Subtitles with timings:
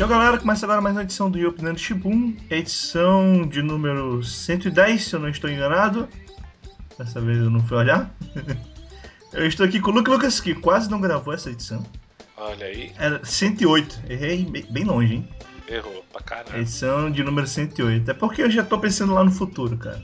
[0.00, 5.14] E galera, começa agora mais uma edição do Yopinando Shibun, edição de número 110, se
[5.14, 6.08] eu não estou enganado.
[6.96, 8.10] Dessa vez eu não fui olhar.
[9.34, 11.84] eu estou aqui com o Luke Lucas, que quase não gravou essa edição.
[12.38, 12.94] Olha aí.
[12.96, 15.28] Era 108, errei bem longe, hein?
[15.68, 16.56] Errou pra caramba.
[16.56, 18.10] Edição de número 108.
[18.10, 20.02] É porque eu já tô pensando lá no futuro, cara.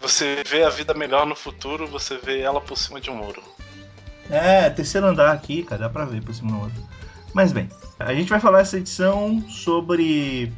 [0.00, 3.40] Você vê a vida melhor no futuro, você vê ela por cima de um muro.
[4.28, 6.82] É, terceiro andar aqui, cara, dá pra ver por cima do outro.
[7.32, 10.52] Mas bem, a gente vai falar essa edição sobre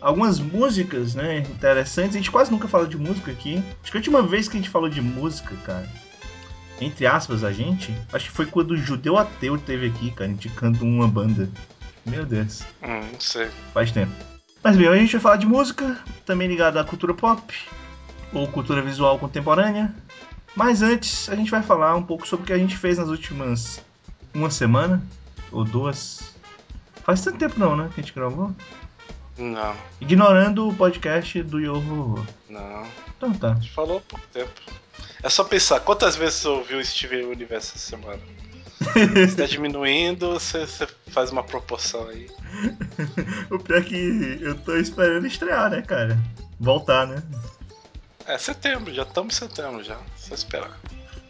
[0.00, 2.14] algumas músicas, né, interessantes.
[2.14, 3.62] A gente quase nunca fala de música aqui.
[3.82, 5.88] Acho que a última vez que a gente falou de música, cara,
[6.80, 10.84] entre aspas, a gente, acho que foi quando o Judeu Ateu teve aqui, cara, indicando
[10.84, 11.48] uma banda.
[12.06, 12.62] Meu Deus.
[12.82, 13.48] Hum, não sei.
[13.74, 14.12] Faz tempo.
[14.62, 17.54] Mas bem, hoje a gente vai falar de música, também ligada à cultura pop,
[18.32, 19.94] ou cultura visual contemporânea.
[20.54, 23.08] Mas antes, a gente vai falar um pouco sobre o que a gente fez nas
[23.08, 23.80] últimas
[24.34, 25.02] uma semana,
[25.52, 26.34] ou duas.
[27.08, 28.54] Faz tanto tempo não, né, que a gente gravou?
[29.38, 29.74] Não.
[29.98, 32.26] Ignorando o podcast do Yoho.
[32.50, 32.86] Não.
[33.16, 33.52] Então tá.
[33.52, 34.52] A gente falou há pouco tempo.
[35.22, 38.20] É só pensar, quantas vezes você ouviu Steven Universo essa semana?
[39.26, 42.28] Se tá diminuindo, você, você faz uma proporção aí.
[43.50, 46.18] o pior é que eu tô esperando estrear, né, cara?
[46.60, 47.22] Voltar, né?
[48.26, 49.96] É setembro, já estamos em setembro já.
[50.14, 50.78] Só esperar.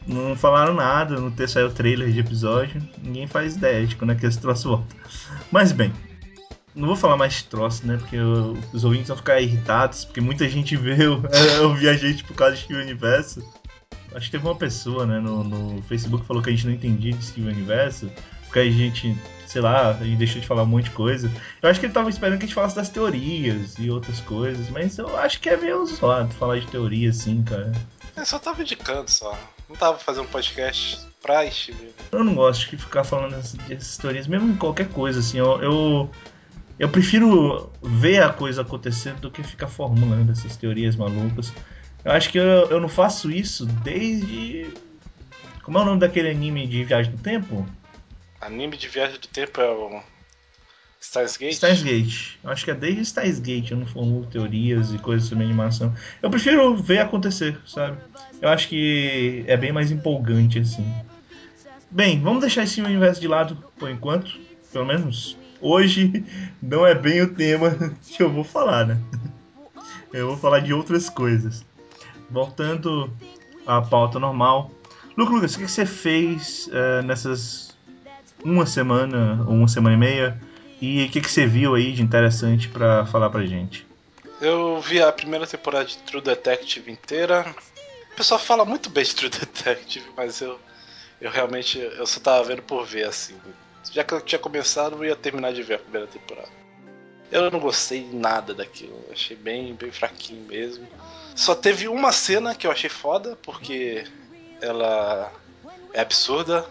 [0.08, 2.82] Não falaram nada, não ter saído trailer de episódio.
[3.00, 4.96] Ninguém faz ideia de quando é que esse troço volta.
[5.50, 5.92] Mas bem,
[6.74, 7.96] não vou falar mais troço, né?
[7.96, 11.22] Porque eu, os ouvintes vão ficar irritados, porque muita gente veio
[11.62, 13.42] ouvir a gente por causa de Steven Universo.
[14.14, 16.72] Acho que teve uma pessoa, né, no, no Facebook que falou que a gente não
[16.72, 18.10] entendia de Steven Universo,
[18.44, 19.14] porque a gente,
[19.46, 21.30] sei lá, a gente deixou de falar um monte de coisa.
[21.60, 24.70] Eu acho que ele tava esperando que a gente falasse das teorias e outras coisas,
[24.70, 27.70] mas eu acho que é meio zoado falar de teoria assim, cara.
[28.16, 29.38] Eu só tava indicando só.
[29.68, 31.90] Não tava fazendo um podcast pra Steven.
[32.12, 35.38] Eu não gosto de ficar falando dessas teorias, mesmo em qualquer coisa, assim.
[35.38, 36.10] Eu, eu,
[36.78, 41.52] eu prefiro ver a coisa acontecendo do que ficar formulando essas teorias malucas.
[42.04, 44.72] Eu acho que eu, eu não faço isso desde.
[45.62, 47.66] Como é o nome daquele anime de viagem no tempo?
[48.40, 50.02] Anime de viagem do tempo é o.
[51.00, 51.54] Steins Gate?
[51.54, 52.36] Steins Gate.
[52.42, 55.94] Eu acho que é desde Steins Gate eu não formulo teorias e coisas sobre animação.
[56.22, 57.98] Eu prefiro ver acontecer, sabe?
[58.40, 60.84] Eu acho que é bem mais empolgante assim.
[61.90, 64.38] Bem, vamos deixar esse universo de lado por enquanto.
[64.72, 66.24] Pelo menos hoje
[66.60, 67.70] não é bem o tema
[68.06, 68.98] que eu vou falar, né?
[70.12, 71.64] Eu vou falar de outras coisas
[72.30, 73.10] voltando
[73.66, 74.70] à pauta normal.
[75.16, 77.76] Lucas, Lucas, o que você fez uh, nessas
[78.44, 80.40] uma semana ou uma semana e meia?
[80.80, 83.84] E o que, que você viu aí de interessante para falar pra gente?
[84.40, 87.44] Eu vi a primeira temporada de True Detective inteira.
[88.12, 90.58] O pessoal fala muito bem de True Detective, mas eu,
[91.20, 93.34] eu realmente eu só tava vendo por ver assim.
[93.92, 96.50] Já que eu tinha começado, eu ia terminar de ver a primeira temporada.
[97.30, 100.86] Eu não gostei nada daquilo, achei bem, bem fraquinho mesmo.
[101.34, 104.04] Só teve uma cena que eu achei foda, porque
[104.60, 105.32] ela
[105.92, 106.64] é absurda,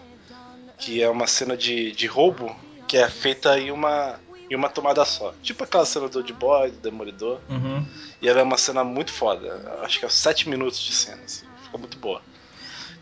[0.78, 2.54] que é uma cena de, de roubo
[2.88, 4.18] que é feita em uma,
[4.50, 5.34] em uma tomada só.
[5.42, 7.38] Tipo aquela cena do Old Boy, do Demolidor.
[7.48, 7.86] Uhum.
[8.20, 9.78] E ela é uma cena muito foda.
[9.82, 11.46] Acho que é 7 minutos de cena, assim.
[11.62, 12.22] Fica muito boa.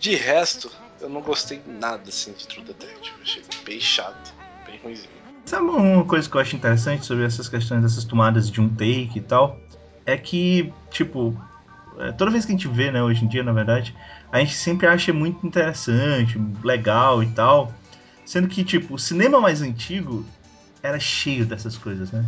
[0.01, 0.71] De resto,
[1.01, 3.17] eu não gostei nada assim de True Detective.
[3.23, 4.35] Achei bem chato,
[4.67, 5.17] bem ruimzinho.
[5.47, 9.13] Sabe uma coisa que eu acho interessante sobre essas questões dessas tomadas de um take
[9.15, 9.61] e tal?
[10.05, 11.41] É que, tipo,
[11.99, 13.95] é, toda vez que a gente vê, né, hoje em dia, na verdade,
[14.33, 17.73] a gente sempre acha muito interessante, legal e tal.
[18.27, 20.27] Sendo que, tipo, o cinema mais antigo
[20.83, 22.25] era cheio dessas coisas, né?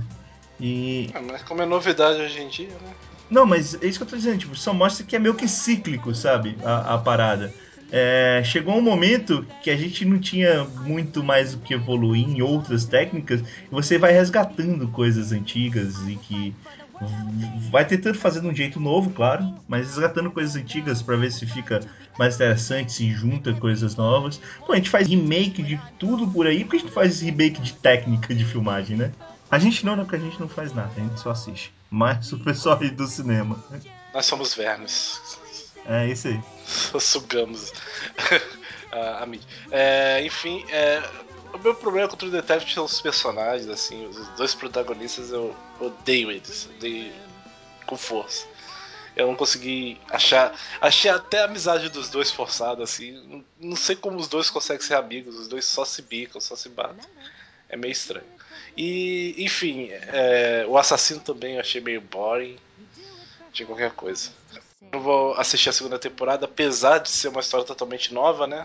[0.61, 1.11] E.
[1.13, 2.95] Ah, mas como é novidade hoje em dia, né?
[3.29, 5.47] Não, mas é isso que eu tô dizendo, tipo, só mostra que é meio que
[5.47, 6.57] cíclico, sabe?
[6.65, 7.53] A, a parada.
[7.91, 12.41] É, chegou um momento que a gente não tinha muito mais o que evoluir em
[12.43, 16.55] outras técnicas, e você vai resgatando coisas antigas e que
[17.71, 21.47] vai tentando fazer de um jeito novo, claro, mas resgatando coisas antigas para ver se
[21.47, 21.81] fica
[22.19, 24.41] mais interessante, se junta coisas novas.
[24.67, 27.73] Pô, a gente faz remake de tudo por aí, porque a gente faz remake de
[27.75, 29.13] técnica de filmagem, né?
[29.51, 31.73] A gente não, não, porque a gente não faz nada, a gente só assiste.
[31.91, 33.63] Mas o pessoal aí do cinema.
[34.13, 35.21] Nós somos vermes.
[35.87, 36.41] É isso aí.
[37.01, 37.73] Sugamos
[38.93, 39.47] a, a mídia.
[39.71, 41.03] É, enfim, é,
[41.53, 45.55] o meu problema com o True Detective são os personagens, assim, os dois protagonistas eu
[45.81, 47.13] odeio eles, odeio
[47.87, 48.47] com força.
[49.17, 50.57] Eu não consegui achar.
[50.81, 53.45] Achei até a amizade dos dois forçada, assim.
[53.59, 56.69] Não, sei como os dois conseguem ser amigos, os dois só se bicam, só se
[56.69, 57.05] batem.
[57.69, 58.27] É meio estranho.
[58.77, 62.57] E, enfim, é, o assassino também eu achei meio boring.
[63.53, 64.31] De qualquer coisa.
[64.93, 68.65] Eu vou assistir a segunda temporada, apesar de ser uma história totalmente nova, né?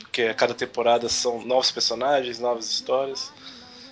[0.00, 3.32] Porque a cada temporada são novos personagens, novas histórias.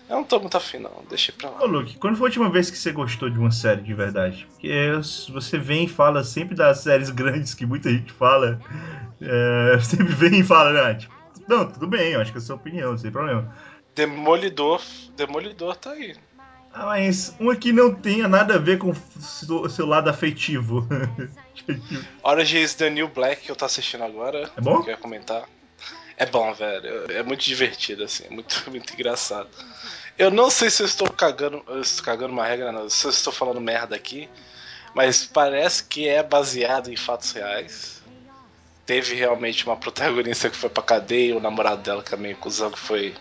[0.08, 1.04] Eu não tô muito afim, não.
[1.08, 1.62] Deixa pra lá.
[1.62, 4.46] Ô, Luke, quando foi a última vez que você gostou de uma série de verdade?
[4.52, 4.92] Porque
[5.32, 8.60] você vem e fala sempre das séries grandes que muita gente fala.
[9.20, 10.94] É, sempre vem e fala, né?
[10.94, 11.14] Tipo,
[11.48, 13.52] não, tudo bem, eu acho que é a sua opinião, sem problema.
[13.94, 14.80] Demolidor.
[15.16, 16.14] Demolidor tá aí.
[16.72, 20.86] Ah, mas uma que não tenha nada a ver com o seu lado afetivo.
[22.22, 24.50] Orange the New Black que eu tô assistindo agora.
[24.54, 24.82] É bom?
[24.82, 25.48] Que eu ia comentar.
[26.16, 27.10] É bom, velho.
[27.10, 28.24] É muito divertido, assim.
[28.24, 29.48] É muito, muito engraçado.
[30.18, 32.88] Eu não sei se eu estou cagando, eu estou cagando uma regra, não.
[32.88, 34.28] Se eu estou falando merda aqui.
[34.94, 38.02] Mas parece que é baseado em fatos reais.
[38.86, 42.70] Teve realmente uma protagonista que foi pra cadeia, o namorado dela que é meio cuzão
[42.70, 43.14] que foi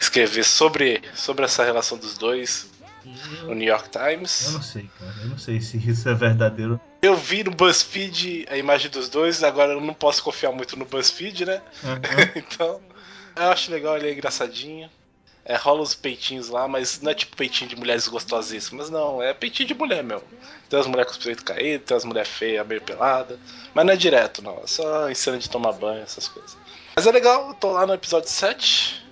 [0.00, 2.70] escrever sobre, sobre essa relação dos dois
[3.06, 4.46] eu, no New York Times.
[4.46, 5.14] Eu não sei, cara.
[5.22, 6.80] Eu não sei se isso é verdadeiro.
[7.02, 10.84] Eu vi no BuzzFeed a imagem dos dois, agora eu não posso confiar muito no
[10.84, 11.62] BuzzFeed, né?
[11.82, 12.32] Uhum.
[12.36, 12.80] então,
[13.36, 14.90] eu acho legal, ele é engraçadinho.
[15.46, 19.22] É, rola os peitinhos lá, mas não é tipo peitinho de mulheres gostosíssimas, não.
[19.22, 20.24] É peitinho de mulher mesmo.
[20.70, 23.38] Tem as mulheres com os peitos caídos, tem as mulheres feias, meio pelada.
[23.74, 24.58] Mas não é direto, não.
[24.64, 26.56] É só em cena de tomar banho, essas coisas.
[26.96, 29.03] Mas é legal, eu tô lá no episódio 7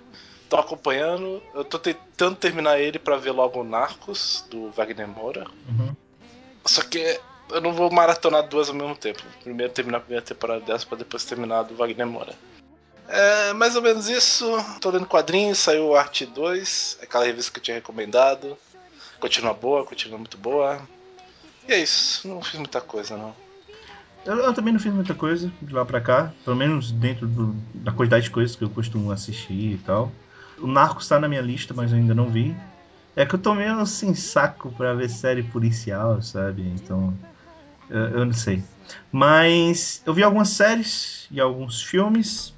[0.52, 1.42] tô acompanhando.
[1.54, 5.46] Eu tô tentando terminar ele para ver logo o Narcos, do Wagner Moura.
[5.66, 5.96] Uhum.
[6.66, 7.18] Só que
[7.50, 9.22] eu não vou maratonar duas ao mesmo tempo.
[9.42, 12.34] Primeiro terminar a primeira temporada dessa pra depois terminar do Wagner Moura.
[13.08, 14.46] É mais ou menos isso.
[14.78, 18.56] Tô lendo quadrinhos, saiu o Arte 2, aquela revista que eu tinha recomendado.
[19.18, 20.82] Continua boa, continua muito boa.
[21.66, 23.34] E é isso, não fiz muita coisa não.
[24.26, 27.54] Eu, eu, também não fiz muita coisa de lá pra cá, pelo menos dentro do,
[27.74, 30.12] da quantidade de coisas que eu costumo assistir e tal.
[30.62, 32.56] O Narcos tá na minha lista, mas eu ainda não vi.
[33.14, 36.62] É que eu tô meio sem saco pra ver série policial, sabe?
[36.62, 37.12] Então.
[37.90, 38.62] Eu, eu não sei.
[39.10, 42.54] Mas eu vi algumas séries e alguns filmes.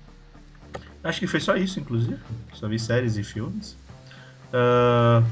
[1.03, 2.19] Acho que foi só isso, inclusive.
[2.53, 3.77] Só vi séries e filmes.
[4.53, 5.27] Uh,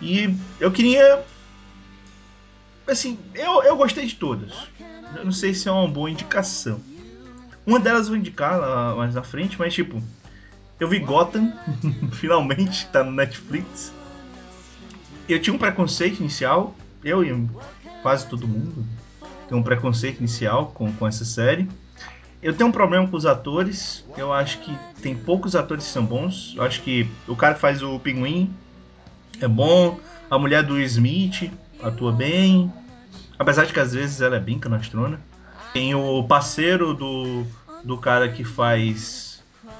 [0.00, 1.24] e eu queria.
[2.86, 4.52] Assim, eu, eu gostei de todas.
[5.16, 6.80] Eu não sei se é uma boa indicação.
[7.66, 10.02] Uma delas eu vou indicar lá mais na frente, mas tipo,
[10.82, 11.52] eu vi Gotham,
[12.10, 13.92] finalmente, tá no Netflix.
[15.28, 16.74] Eu tinha um preconceito inicial,
[17.04, 17.48] eu e
[18.02, 18.84] quase todo mundo
[19.48, 21.68] tem um preconceito inicial com, com essa série.
[22.42, 26.04] Eu tenho um problema com os atores, eu acho que tem poucos atores que são
[26.04, 26.52] bons.
[26.56, 28.52] Eu acho que o cara que faz o Pinguim
[29.40, 31.48] é bom, a mulher do Smith
[31.80, 32.72] atua bem,
[33.38, 35.20] apesar de que às vezes ela é bem canastrona.
[35.72, 37.44] Tem o parceiro do,
[37.84, 39.31] do cara que faz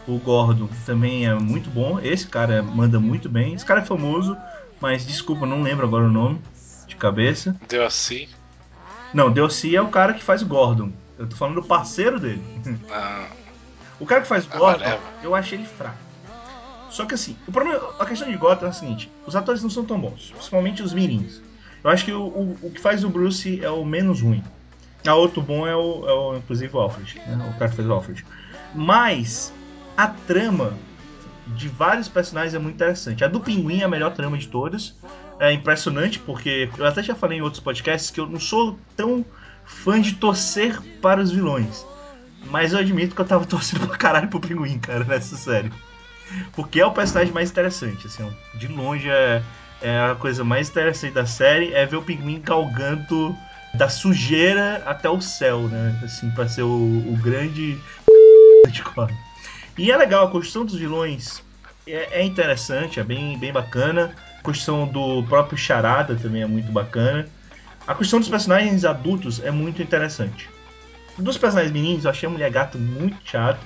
[0.06, 2.00] o Gordon também é muito bom.
[2.00, 3.54] Esse cara manda muito bem.
[3.54, 4.36] Esse cara é famoso,
[4.80, 6.40] mas desculpa, não lembro agora o nome
[6.86, 7.56] de cabeça.
[7.68, 8.28] Deossi?
[9.14, 10.90] Não, Deossi é o cara que faz o Gordon.
[11.18, 12.42] Eu tô falando do parceiro dele.
[12.90, 13.28] Ah.
[14.00, 15.96] O cara que faz o Gordon, ah, eu achei ele fraco.
[16.90, 19.70] Só que assim, o problema, a questão de Gotham é a seguinte: os atores não
[19.70, 21.40] são tão bons, principalmente os mirins.
[21.82, 24.42] Eu acho que o, o, o que faz o Bruce é o menos ruim.
[25.06, 27.52] A outro bom é o, é o inclusive o Alfred, né?
[27.54, 28.24] o cara que faz o Alfred.
[28.74, 29.52] Mas
[29.96, 30.74] a trama
[31.46, 33.24] de vários personagens é muito interessante.
[33.24, 34.94] A do Pinguim é a melhor trama de todas.
[35.38, 39.24] É impressionante porque eu até já falei em outros podcasts que eu não sou tão
[39.64, 41.84] fã de torcer para os vilões.
[42.46, 45.72] Mas eu admito que eu tava torcendo pra caralho pro Pinguim, cara, nessa série.
[46.52, 49.42] Porque é o personagem mais interessante, assim, de longe é,
[49.82, 53.36] é a coisa mais interessante da série é ver o Pinguim galgando
[53.74, 56.00] da sujeira até o céu, né?
[56.02, 57.78] Assim, pra ser o, o grande
[58.70, 58.82] de
[59.76, 61.42] e é legal, a construção dos vilões
[61.86, 64.14] é, é interessante, é bem, bem bacana.
[64.38, 67.28] A construção do próprio Charada também é muito bacana.
[67.86, 70.48] A construção dos personagens adultos é muito interessante.
[71.18, 73.64] Dos personagens meninos, eu achei a Mulher Gato muito chato.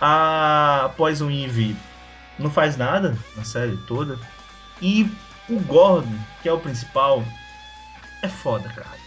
[0.00, 1.76] A Poison Ivy
[2.38, 4.18] não faz nada na série toda.
[4.80, 5.10] E
[5.48, 7.22] o Gordon, que é o principal,
[8.22, 8.98] é foda, cara.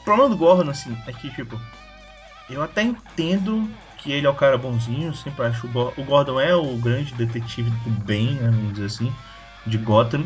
[0.00, 1.60] O problema do Gordon, assim, é que, tipo,
[2.50, 3.68] eu até entendo
[4.04, 5.66] que ele é o cara bonzinho, sempre acho.
[5.66, 9.12] O Gordon é o grande detetive do bem, né, vamos dizer assim,
[9.66, 10.24] de Gotham.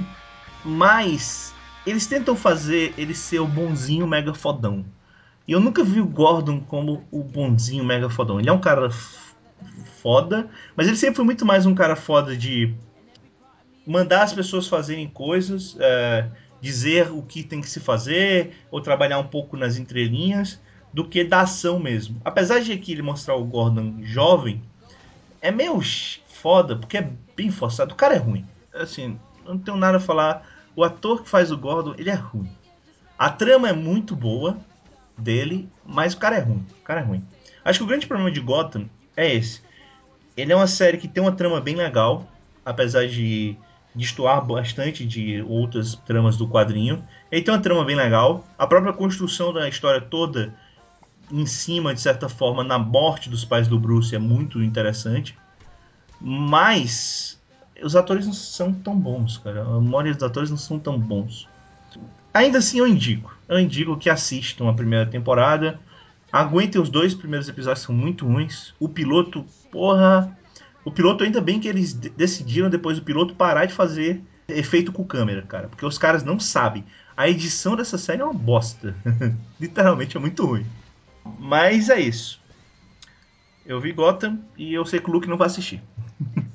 [0.64, 1.54] Mas
[1.86, 4.84] eles tentam fazer ele ser o bonzinho mega fodão.
[5.46, 8.40] E eu nunca vi o Gordon como o bonzinho mega fodão.
[8.40, 8.90] Ele é um cara
[10.02, 12.74] foda, mas ele sempre foi muito mais um cara foda de
[13.86, 16.28] mandar as pessoas fazerem coisas, é,
[16.60, 20.60] dizer o que tem que se fazer, ou trabalhar um pouco nas entrelinhas
[20.92, 22.20] do que da ação mesmo.
[22.24, 24.62] Apesar de aqui ele mostrar o Gordon jovem,
[25.40, 25.80] é meio
[26.28, 27.92] foda, porque é bem forçado.
[27.92, 28.44] O cara é ruim.
[28.74, 30.46] Assim, não tenho nada a falar.
[30.74, 32.50] O ator que faz o Gordon, ele é ruim.
[33.18, 34.56] A trama é muito boa
[35.16, 36.64] dele, mas o cara é ruim.
[36.80, 37.24] O cara é ruim.
[37.64, 39.60] Acho que o grande problema de Gotham é esse.
[40.36, 42.28] Ele é uma série que tem uma trama bem legal,
[42.64, 43.56] apesar de
[43.94, 47.04] destoar bastante de outras tramas do quadrinho.
[47.30, 48.46] Ele tem uma trama bem legal.
[48.56, 50.54] A própria construção da história toda
[51.30, 55.36] em cima, de certa forma, na morte dos pais do Bruce é muito interessante.
[56.20, 57.40] Mas
[57.82, 59.62] os atores não são tão bons, cara.
[59.62, 61.48] A maioria dos atores não são tão bons.
[62.32, 63.36] Ainda assim, eu indico.
[63.48, 65.78] Eu indico que assistam a primeira temporada.
[66.30, 68.74] Aguentem os dois primeiros episódios, são muito ruins.
[68.78, 70.36] O piloto, porra.
[70.84, 75.04] O piloto, ainda bem que eles decidiram, depois do piloto, parar de fazer efeito com
[75.04, 75.68] câmera, cara.
[75.68, 76.84] Porque os caras não sabem.
[77.16, 78.94] A edição dessa série é uma bosta.
[79.60, 80.66] Literalmente é muito ruim.
[81.38, 82.40] Mas é isso.
[83.64, 85.82] Eu vi Gotham e eu sei que o Luke não vai assistir.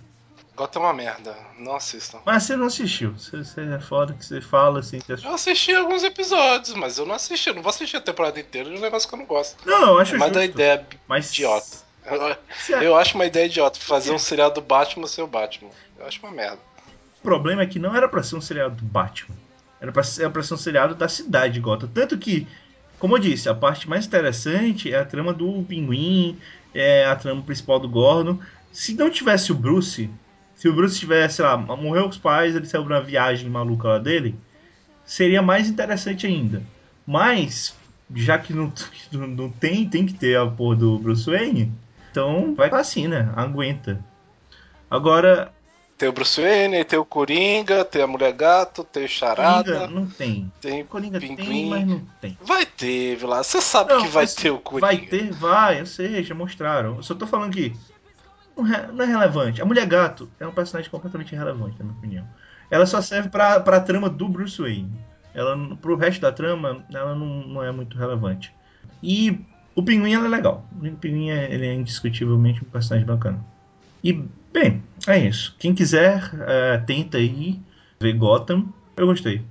[0.55, 2.19] Gotham é uma merda, não assistam.
[2.25, 3.11] Mas você não assistiu.
[3.13, 4.99] Você, você é foda que você fala assim.
[5.07, 7.49] Eu assisti alguns episódios, mas eu não assisti.
[7.49, 9.57] Eu não vou assistir a temporada inteira de um negócio que eu não gosto.
[9.67, 10.39] Não, eu acho é mais justo.
[10.39, 11.83] da ideia Mas- idiota.
[12.05, 12.37] Eu, a-
[12.83, 15.71] eu acho uma ideia idiota fazer um seriado do Batman ser o Batman.
[15.97, 16.59] Eu acho uma merda.
[17.19, 19.35] O problema é que não era pra ser um seriado do Batman.
[19.81, 21.89] Era pra ser, era pra ser um seriado da cidade de Gotham.
[21.93, 22.45] Tanto que,
[23.03, 26.37] como eu disse, a parte mais interessante é a trama do Pinguim,
[26.73, 28.39] é a trama principal do Gordon.
[28.71, 30.09] Se não tivesse o Bruce,
[30.55, 34.39] se o Bruce tivesse, lá, morreu os pais, ele saiu uma viagem maluca lá dele,
[35.03, 36.63] seria mais interessante ainda.
[37.05, 37.75] Mas,
[38.15, 38.71] já que não,
[39.11, 41.73] não- tem, tem que ter a porra do Bruce Wayne,
[42.09, 43.33] então vai assim, né?
[43.35, 43.99] Aguenta.
[44.89, 45.51] Agora,
[45.97, 49.87] Tem o Bruce Wayne, tem o Coringa, tem a Mulher Gato, tem o Charada, Coringa
[49.87, 50.51] não tem.
[50.59, 51.69] tem Coringa tem, Pinguim.
[51.69, 52.37] mas não tem.
[52.41, 53.43] Vai ter, Vilar.
[53.43, 54.87] Você sabe Não, que vai ter o Coringa.
[54.87, 56.95] Vai ter, vai, eu sei, já mostraram.
[56.95, 57.73] Eu só tô falando que
[58.55, 59.61] não é, relevante.
[59.61, 62.27] A Mulher Gato é um personagem completamente irrelevante, na minha opinião.
[62.69, 64.91] Ela só serve pra, pra trama do Bruce Wayne.
[65.33, 68.53] Ela, pro resto da trama, ela não, não é muito relevante.
[69.01, 69.39] E
[69.75, 70.65] o Pinguim é legal.
[70.71, 73.43] O Pinguim é, ele é indiscutivelmente um personagem bacana.
[74.03, 74.13] E,
[74.51, 75.55] bem, é isso.
[75.59, 77.59] Quem quiser, é, tenta aí
[77.99, 78.65] ver Gotham.
[78.95, 79.41] Eu gostei.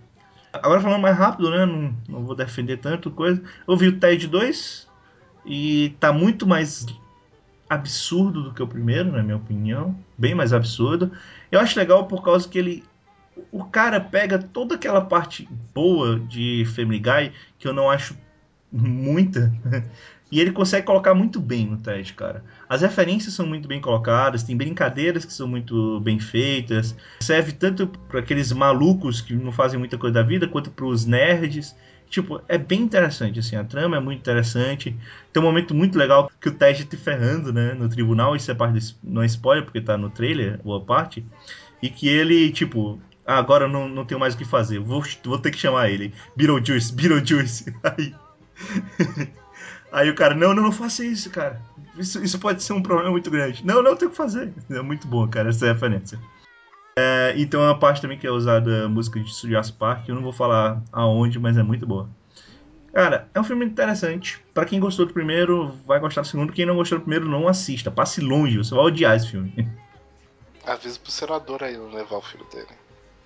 [0.52, 1.64] Agora falando mais rápido, né?
[1.64, 3.42] Não, não vou defender tanto coisa.
[3.66, 4.88] Eu vi o Ted 2
[5.46, 6.86] e tá muito mais
[7.68, 9.96] absurdo do que o primeiro, na minha opinião.
[10.16, 11.10] Bem mais absurdo.
[11.50, 12.84] Eu acho legal por causa que ele.
[13.50, 18.14] O cara pega toda aquela parte boa de Family Guy, que eu não acho
[18.70, 19.52] muita,
[20.32, 22.42] e ele consegue colocar muito bem no Ted, cara.
[22.66, 27.86] As referências são muito bem colocadas, tem brincadeiras que são muito bem feitas, serve tanto
[27.86, 31.76] para aqueles malucos que não fazem muita coisa da vida, quanto para os nerds.
[32.08, 34.96] Tipo, é bem interessante, assim, a trama é muito interessante.
[35.30, 38.54] Tem um momento muito legal que o Ted te ferrando, né, no tribunal, isso é
[38.54, 41.22] parte desse, não é spoiler, porque tá no trailer, boa parte,
[41.82, 45.38] e que ele, tipo, ah, agora não, não tenho mais o que fazer, vou, vou
[45.38, 48.14] ter que chamar ele, Beetlejuice, Beetlejuice, aí...
[49.92, 51.60] Aí o cara, não, não, não faça isso, cara.
[51.98, 53.64] Isso, isso pode ser um problema muito grande.
[53.64, 54.52] Não, não, tenho que fazer.
[54.70, 56.18] É muito bom, cara, essa referência.
[56.98, 60.22] É, e tem uma parte também que é usada música de Jurassic Park, eu não
[60.22, 62.08] vou falar aonde, mas é muito boa.
[62.92, 64.42] Cara, é um filme interessante.
[64.52, 66.52] Pra quem gostou do primeiro, vai gostar do segundo.
[66.52, 67.90] Quem não gostou do primeiro, não assista.
[67.90, 69.68] Passe longe, você vai odiar esse filme.
[70.66, 72.68] Avisa pro senador aí não levar o filho dele.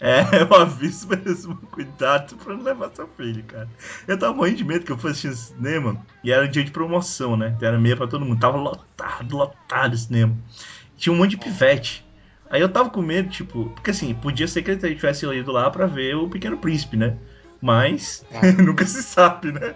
[0.00, 1.56] É, eu aviso mesmo.
[1.70, 3.68] Cuidado pra não levar seu filho, cara.
[4.06, 6.64] Eu tava morrendo de medo que eu fosse assistir no cinema e era um dia
[6.64, 7.52] de promoção, né?
[7.56, 8.40] Então era meia pra todo mundo.
[8.40, 10.36] Tava lotado, lotado o cinema.
[10.96, 12.04] Tinha um monte de pivete.
[12.48, 15.70] Aí eu tava com medo, tipo, porque assim, podia ser que ele tivesse ido lá
[15.70, 17.16] pra ver o Pequeno Príncipe, né?
[17.60, 18.24] Mas
[18.64, 19.74] nunca se sabe, né?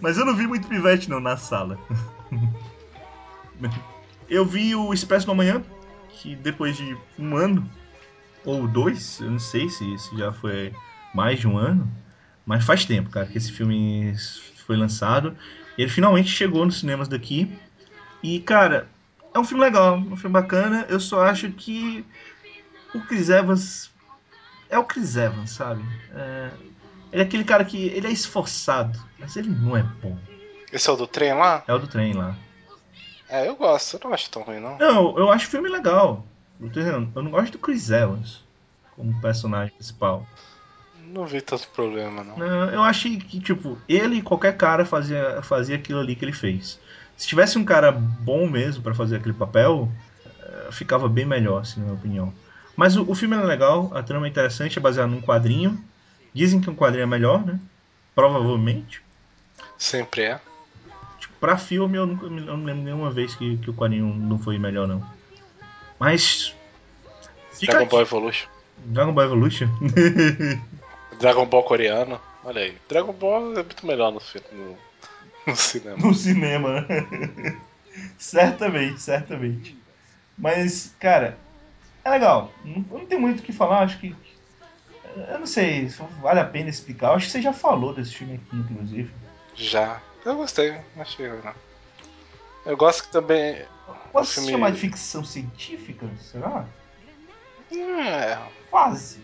[0.00, 1.78] Mas eu não vi muito pivete não na sala.
[4.28, 5.62] eu vi o Expresso da Manhã,
[6.08, 7.68] que depois de um ano
[8.46, 10.72] ou dois, eu não sei se, se já foi
[11.12, 11.90] mais de um ano,
[12.46, 14.14] mas faz tempo, cara, que esse filme
[14.66, 15.36] foi lançado.
[15.76, 17.50] Ele finalmente chegou nos cinemas daqui.
[18.22, 18.88] E, cara,
[19.34, 20.86] é um filme legal, um filme bacana.
[20.88, 22.06] Eu só acho que
[22.94, 23.90] o Chris Evans
[24.70, 25.84] é o Chris Evans, sabe?
[26.14, 26.50] É,
[27.12, 30.16] ele é aquele cara que ele é esforçado, mas ele não é bom.
[30.72, 31.64] Esse é o do trem lá?
[31.66, 32.36] É o do trem lá.
[33.28, 33.96] É, eu gosto.
[33.96, 34.78] Eu não acho tão ruim, não.
[34.78, 36.24] Não, eu acho o filme legal.
[36.60, 38.42] Eu tô dizendo, eu não gosto do Chris Evans
[38.94, 40.26] como personagem principal.
[41.06, 42.36] Não vi tanto problema, não.
[42.36, 46.32] Não, eu achei que, tipo, ele e qualquer cara fazia, fazia aquilo ali que ele
[46.32, 46.80] fez.
[47.16, 49.88] Se tivesse um cara bom mesmo pra fazer aquele papel,
[50.42, 52.34] eh, ficava bem melhor, assim, na minha opinião.
[52.74, 55.82] Mas o, o filme é legal, a trama é interessante, é baseado num quadrinho.
[56.34, 57.58] Dizem que um quadrinho é melhor, né?
[58.14, 59.00] Provavelmente.
[59.78, 60.40] Sempre é.
[61.18, 64.38] Tipo, pra filme eu, nunca, eu não lembro nenhuma vez que, que o quadrinho não
[64.38, 65.15] foi melhor, não.
[65.98, 66.54] Mas.
[67.52, 67.90] Fica Dragon aqui.
[67.90, 68.48] Ball Evolution.
[68.78, 69.68] Dragon Ball Evolution?
[71.18, 72.20] Dragon Ball coreano.
[72.44, 72.76] Olha aí.
[72.88, 74.20] Dragon Ball é muito melhor no,
[74.52, 74.78] no,
[75.46, 75.96] no cinema.
[75.96, 77.58] no cinema, né?
[78.18, 79.76] certamente, certamente.
[80.36, 81.38] Mas, cara,
[82.04, 82.52] É legal.
[82.64, 84.14] Não, não tem muito o que falar, acho que.
[85.28, 87.08] Eu não sei se vale a pena explicar.
[87.08, 89.10] Eu acho que você já falou desse filme aqui, inclusive.
[89.54, 90.00] Já.
[90.24, 91.54] Eu gostei, achei legal.
[92.66, 93.64] Eu gosto que também.
[94.16, 96.08] Pode se chamar de ficção científica?
[96.18, 96.64] Será?
[97.70, 98.38] É.
[98.70, 99.18] Quase.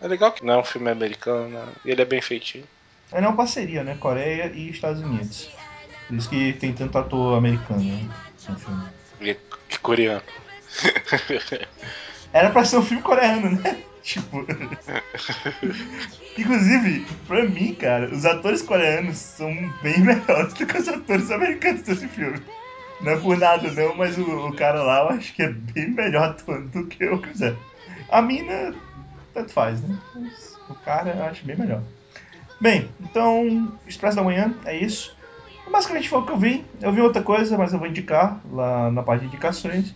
[0.00, 1.66] É legal que não é um filme americano, né?
[1.84, 2.64] E ele é bem feitinho.
[3.10, 3.96] É uma parceria, né?
[3.98, 5.50] Coreia e Estados Unidos.
[6.06, 8.08] Por isso que tem tanto ator americano né,
[8.48, 8.88] no filme.
[9.20, 10.22] E, e coreano.
[12.32, 13.82] Era pra ser um filme coreano, né?
[14.00, 14.46] Tipo.
[16.38, 21.82] Inclusive, pra mim, cara, os atores coreanos são bem melhores do que os atores americanos
[21.82, 22.40] desse filme.
[23.00, 25.90] Não é por nada, não, mas o, o cara lá eu acho que é bem
[25.90, 26.34] melhor
[26.72, 27.54] do que eu quiser.
[28.08, 28.74] A mina,
[29.34, 29.98] tanto faz, né?
[30.14, 31.82] Mas o cara eu acho bem melhor.
[32.60, 35.14] Bem, então, Expresso da Manhã é isso.
[35.70, 36.64] Basicamente foi o que eu vi.
[36.80, 39.94] Eu vi outra coisa, mas eu vou indicar lá na parte de indicações.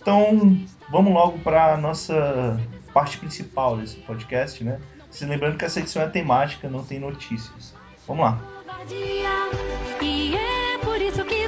[0.00, 0.58] Então,
[0.90, 2.60] vamos logo para nossa
[2.92, 4.80] parte principal desse podcast, né?
[5.10, 7.74] Se lembrando que essa edição é temática, não tem notícias.
[8.06, 8.40] Vamos lá.
[10.00, 11.41] E é por isso que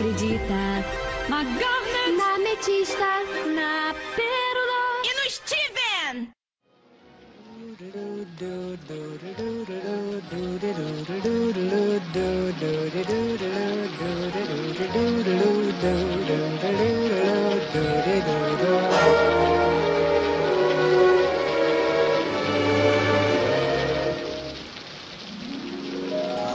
[0.00, 0.84] acredita.
[1.28, 3.20] Na Garnet, na Metista,
[3.54, 6.32] na Pérola e no Steven!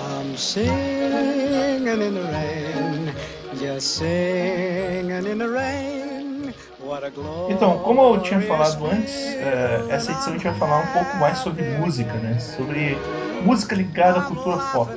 [0.01, 3.04] I'm singing in the rain,
[7.49, 11.17] Então, como eu tinha falado antes, é, essa edição a gente vai falar um pouco
[11.17, 12.37] mais sobre música, né?
[12.39, 12.97] Sobre
[13.43, 14.91] música ligada à cultura pop.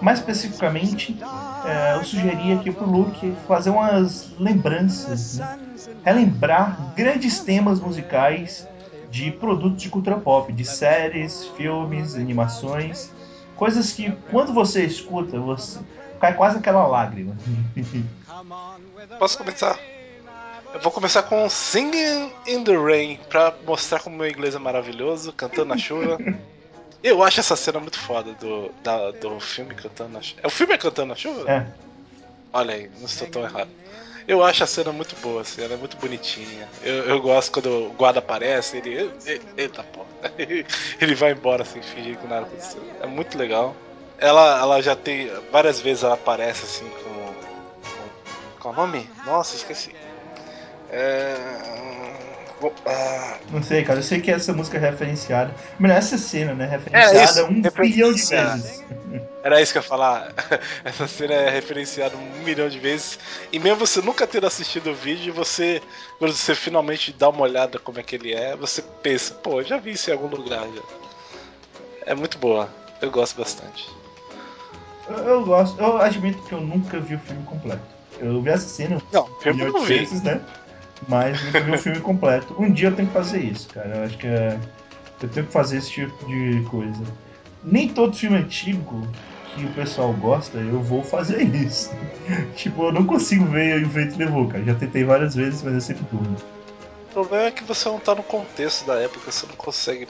[0.00, 1.18] Mais especificamente,
[1.66, 5.58] é, eu sugeria aqui pro Luke fazer umas lembranças, né?
[6.02, 8.66] relembrar grandes temas musicais
[9.10, 13.10] de produtos de cultura pop, de séries, filmes, animações,
[13.56, 15.80] coisas que quando você escuta, você
[16.20, 17.34] cai quase aquela lágrima.
[19.18, 19.78] Posso começar?
[20.72, 25.32] Eu vou começar com Singing in the Rain pra mostrar como meu inglês é maravilhoso,
[25.32, 26.18] cantando na chuva.
[27.02, 30.40] Eu acho essa cena muito foda do, da, do filme Cantando na Chuva.
[30.42, 31.50] É o filme é Cantando na Chuva?
[31.50, 31.66] É.
[32.52, 33.70] Olha aí, não estou tão errado.
[34.28, 36.68] Eu acho a cena muito boa, assim, ela é muito bonitinha.
[36.82, 39.10] Eu, eu gosto quando o guarda aparece, ele.
[39.56, 40.06] Eita porra.
[41.00, 42.82] ele vai embora assim, fingir que nada aconteceu.
[43.02, 43.74] É muito legal.
[44.20, 45.30] Ela, ela já tem.
[45.50, 47.10] Várias vezes ela aparece assim com.
[47.10, 49.10] com qual é o nome?
[49.24, 49.94] Nossa, esqueci.
[50.90, 51.34] É...
[53.50, 54.00] Não sei, cara.
[54.00, 55.54] Eu sei que essa música é referenciada.
[55.78, 56.66] Melhor essa cena, né?
[56.66, 58.84] Referenciada é um bilhão de vezes.
[59.42, 60.34] Era isso que eu ia falar.
[60.84, 63.18] Essa cena é referenciada um milhão de vezes.
[63.50, 65.80] E mesmo você nunca ter assistido o vídeo, você,
[66.18, 69.64] quando você finalmente dá uma olhada como é que ele é, você pensa, pô, eu
[69.64, 70.82] já vi isso em algum lugar já.
[72.04, 72.68] É muito boa.
[73.00, 73.99] Eu gosto bastante.
[75.10, 75.80] Eu, eu gosto.
[75.80, 77.82] Eu admito que eu nunca vi o filme completo.
[78.18, 80.40] Eu vi essa cena não, um milhão de vezes, né?
[81.08, 82.54] mas nunca vi o filme completo.
[82.58, 83.96] Um dia eu tenho que fazer isso, cara.
[83.96, 84.58] Eu acho que é...
[85.22, 87.02] eu tenho que fazer esse tipo de coisa.
[87.62, 89.06] Nem todo filme antigo
[89.54, 91.90] que o pessoal gosta, eu vou fazer isso.
[92.56, 94.64] tipo, eu não consigo ver o Vento Levou, cara.
[94.64, 96.36] Já tentei várias vezes, mas eu sempre durmo.
[97.10, 100.06] O problema é que você não tá no contexto da época, você não consegue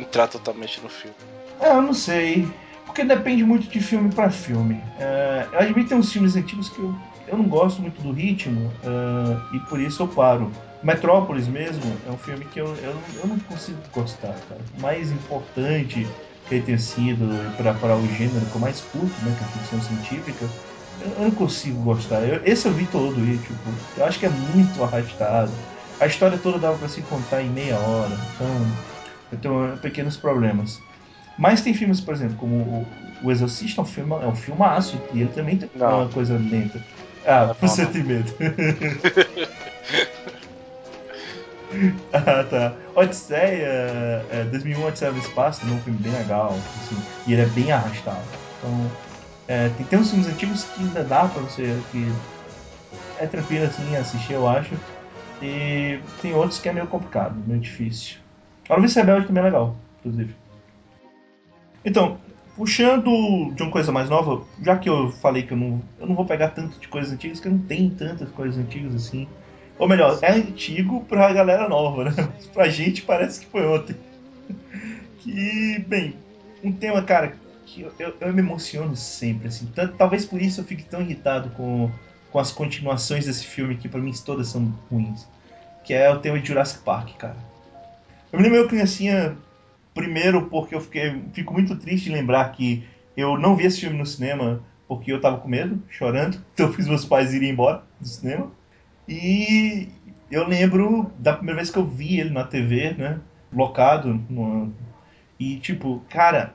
[0.00, 1.16] entrar totalmente no filme.
[1.60, 2.48] É, eu não sei.
[2.90, 4.82] Porque depende muito de filme para filme.
[4.98, 6.92] É, eu admito que tem uns filmes antigos que eu
[7.30, 10.50] eu não gosto muito do ritmo uh, e por isso eu paro.
[10.82, 14.60] Metrópolis mesmo é um filme que eu, eu, eu não consigo gostar, cara.
[14.80, 16.04] Mais importante
[16.48, 19.50] que ele tenha sido para o gênero que eu mais curto, né, que é a
[19.50, 20.48] ficção científica,
[21.00, 22.26] eu não consigo gostar.
[22.26, 23.54] Eu, esse eu vi todo e, tipo,
[23.96, 25.52] eu acho que é muito arrastado.
[26.00, 28.66] A história toda dava para se contar em meia hora, então
[29.30, 30.89] eu tenho pequenos problemas.
[31.40, 32.86] Mas tem filmes, por exemplo, como o,
[33.24, 36.02] o Exorcista é um filme, é um filmaço e ele também tem não.
[36.02, 36.78] uma coisa lenta.
[37.24, 38.34] Ah, por sentimento.
[42.12, 42.76] ah, tá.
[42.94, 47.46] Odisseia, é, 2001 Odisseia no Espaço, é um filme bem legal, assim, e ele é
[47.46, 48.28] bem arrastado.
[48.58, 48.90] Então,
[49.48, 52.12] é, tem, tem uns filmes antigos que ainda dá pra você, que
[53.16, 54.74] é tranquilo assim assistir, eu acho.
[55.40, 58.18] E tem outros que é meio complicado, meio difícil.
[58.68, 60.34] Alves Rebelde também é legal, inclusive.
[61.84, 62.18] Então,
[62.60, 66.14] Puxando de uma coisa mais nova, já que eu falei que eu não, eu não
[66.14, 69.26] vou pegar tanto de coisas antigas, que não tem tantas coisas antigas assim.
[69.78, 72.12] Ou melhor, é antigo pra galera nova, né?
[72.52, 73.96] Pra gente parece que foi ontem.
[75.20, 76.16] Que, bem,
[76.62, 79.66] um tema, cara, que eu, eu, eu me emociono sempre, assim.
[79.74, 81.90] Tanto, talvez por isso eu fique tão irritado com
[82.30, 85.26] com as continuações desse filme, que pra mim todas são ruins.
[85.82, 87.36] Que é o tema de Jurassic Park, cara.
[88.30, 89.36] Eu me lembro eu criancinha,
[90.00, 92.84] primeiro porque eu fiquei, fico muito triste de lembrar que
[93.16, 96.38] eu não vi esse filme no cinema porque eu tava com medo, chorando.
[96.54, 98.50] Então eu fiz meus pais irem embora do cinema.
[99.08, 99.88] E
[100.30, 103.20] eu lembro da primeira vez que eu vi ele na TV, né?
[103.52, 104.20] Locado.
[105.38, 106.54] E tipo, cara,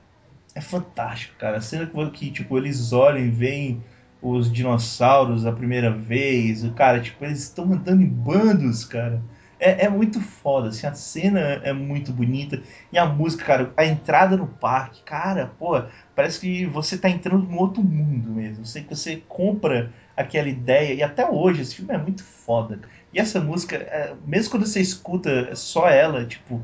[0.53, 1.57] é fantástico, cara.
[1.57, 3.83] A cena que, tipo, eles olham e veem
[4.21, 6.67] os dinossauros a primeira vez.
[6.75, 9.21] Cara, tipo, eles estão andando em bandos, cara.
[9.57, 12.61] É, é, muito foda, assim, a cena é muito bonita.
[12.91, 15.81] E a música, cara, a entrada no parque, cara, pô,
[16.13, 18.65] parece que você tá entrando num outro mundo mesmo.
[18.65, 22.81] Você, você compra aquela ideia, e até hoje esse filme é muito foda.
[23.13, 26.61] E essa música, é, mesmo quando você escuta só ela, tipo,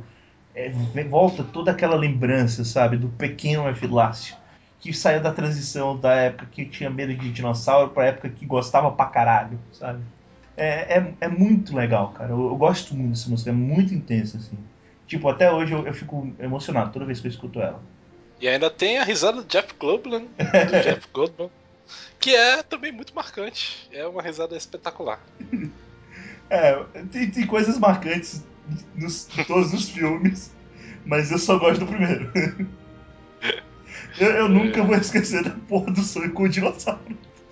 [0.54, 0.70] é,
[1.10, 4.36] volta toda aquela lembrança, sabe, do pequeno Efilácio,
[4.80, 8.92] que saiu da transição da época que tinha medo de dinossauro pra época que gostava
[8.92, 10.04] pra caralho, sabe?
[10.62, 12.30] É, é, é muito legal, cara.
[12.30, 14.56] Eu, eu, gosto muito dessa música, é muito intensa, assim.
[15.08, 17.82] Tipo, até hoje eu, eu fico emocionado toda vez que eu escuto ela.
[18.40, 21.50] E ainda tem a risada do Jeff Goldblum, do Jeff Goldblum,
[22.20, 23.90] que é também muito marcante.
[23.92, 25.20] É uma risada espetacular.
[26.54, 28.44] É, tem, tem coisas marcantes
[28.94, 30.52] nos, em todos os filmes,
[31.06, 32.30] mas eu só gosto do primeiro.
[34.20, 37.00] eu, eu nunca vou esquecer da porra do sonho com o dinossauro.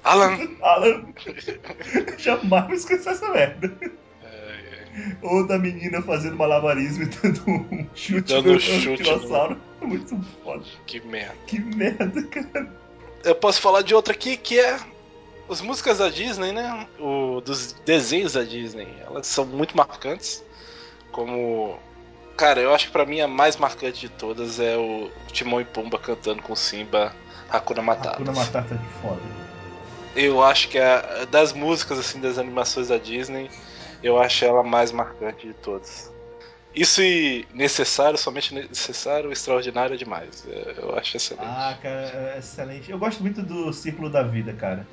[0.10, 0.50] Alan!
[0.62, 1.06] Alan!
[2.18, 3.72] Jamais vou esquecer essa merda.
[4.24, 4.86] É,
[5.22, 9.58] Ou da menina fazendo malabarismo e dando um chute dando no chute dinossauro.
[9.80, 9.88] No...
[9.88, 10.64] Muito foda.
[10.88, 11.36] Que merda.
[11.46, 12.72] Que merda, cara.
[13.24, 14.80] Eu posso falar de outra aqui que é
[15.50, 16.88] as músicas da Disney, né?
[17.00, 18.88] O, dos desenhos da Disney.
[19.06, 20.44] Elas são muito marcantes.
[21.12, 21.78] Como.
[22.36, 25.66] Cara, eu acho que pra mim a mais marcante de todas é o Timão e
[25.66, 27.14] Pumba cantando com Simba
[27.50, 28.16] Hakuna Matata.
[28.16, 29.49] Hakuna Matata de foda.
[30.16, 33.50] Eu acho que é das músicas assim das animações da Disney,
[34.04, 36.12] eu acho ela a mais marcante de todas.
[36.76, 40.48] Isso e necessário, somente necessário, extraordinário é demais.
[40.78, 41.48] Eu acho excelente.
[41.48, 42.92] Ah, cara, é excelente.
[42.92, 44.86] Eu gosto muito do Círculo da Vida, cara.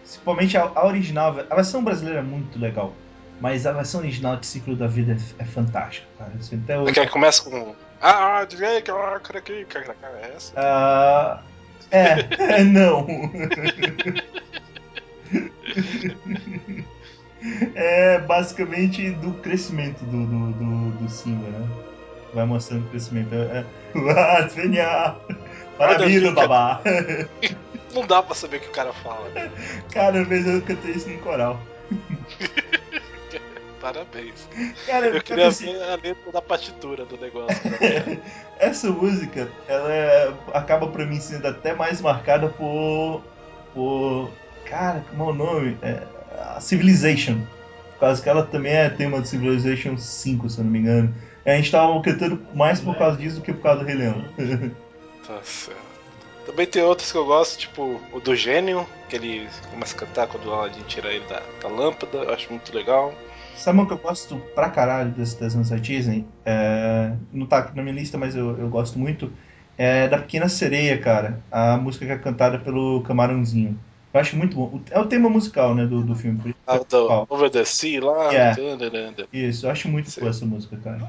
[0.00, 2.92] Principalmente a, a original, a versão brasileira é muito legal.
[3.40, 6.30] Mas a versão original de Ciclo da Vida é, é fantástica, cara.
[6.38, 6.90] Assim, até hoje...
[6.92, 7.74] Aquela que começa com.
[8.00, 10.52] Ah, direito, aqui, é essa?
[10.56, 11.42] Ah.
[11.92, 13.06] É, é não.
[17.74, 21.68] é basicamente do crescimento do, do, do, do Simba, né?
[22.32, 23.34] Vai mostrando o crescimento.
[23.34, 23.64] É,
[24.16, 25.22] ah, genial!
[25.76, 26.80] Parabéns, babá!
[27.92, 29.30] Não dá pra saber o que o cara fala.
[29.92, 31.60] Cara, eu vejo eu cantei isso no coral.
[33.82, 34.48] Parabéns.
[34.86, 37.60] Cara, eu queria assim, ver a letra da partitura do negócio.
[38.56, 43.24] Essa música, ela é, acaba pra mim sendo até mais marcada por.
[43.74, 44.30] por.
[44.64, 45.76] Cara, como é o nome?
[45.82, 46.00] É,
[46.38, 47.40] a Civilization.
[47.94, 51.12] Por causa que ela também é tema de Civilization 5, se eu não me engano.
[51.44, 54.24] A gente tava cantando mais por causa disso do que por causa do Rei Leão.
[55.26, 55.92] tá certo.
[56.46, 60.26] Também tem outros que eu gosto, tipo o do Gênio, que ele começa a cantar
[60.28, 63.12] quando o Aladdin tira ele da, da lâmpada, eu acho muito legal.
[63.56, 66.24] Sabe uma que eu gosto pra caralho desse desenho da Disney?
[66.44, 69.32] É, não tá aqui na minha lista, mas eu, eu gosto muito.
[69.78, 71.40] É da Pequena Sereia, cara.
[71.50, 73.78] A música que é cantada pelo Camarãozinho.
[74.12, 74.80] Eu acho muito bom.
[74.90, 76.54] É o tema musical, né, do, do filme.
[76.66, 78.30] Ah, do Over the Sea lá.
[78.30, 79.24] Yeah.
[79.32, 80.20] Isso, eu acho muito Sim.
[80.20, 81.00] boa essa música, cara.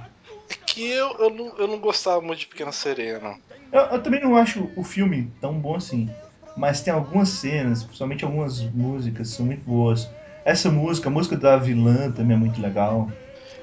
[0.49, 3.35] É que eu, eu, não, eu não gostava muito de Pequena Sereia, não.
[3.71, 6.09] Eu, eu também não acho o filme tão bom assim.
[6.55, 10.07] Mas tem algumas cenas, principalmente algumas músicas, são muito boas.
[10.45, 13.09] Essa música, a música da vilã também é muito legal.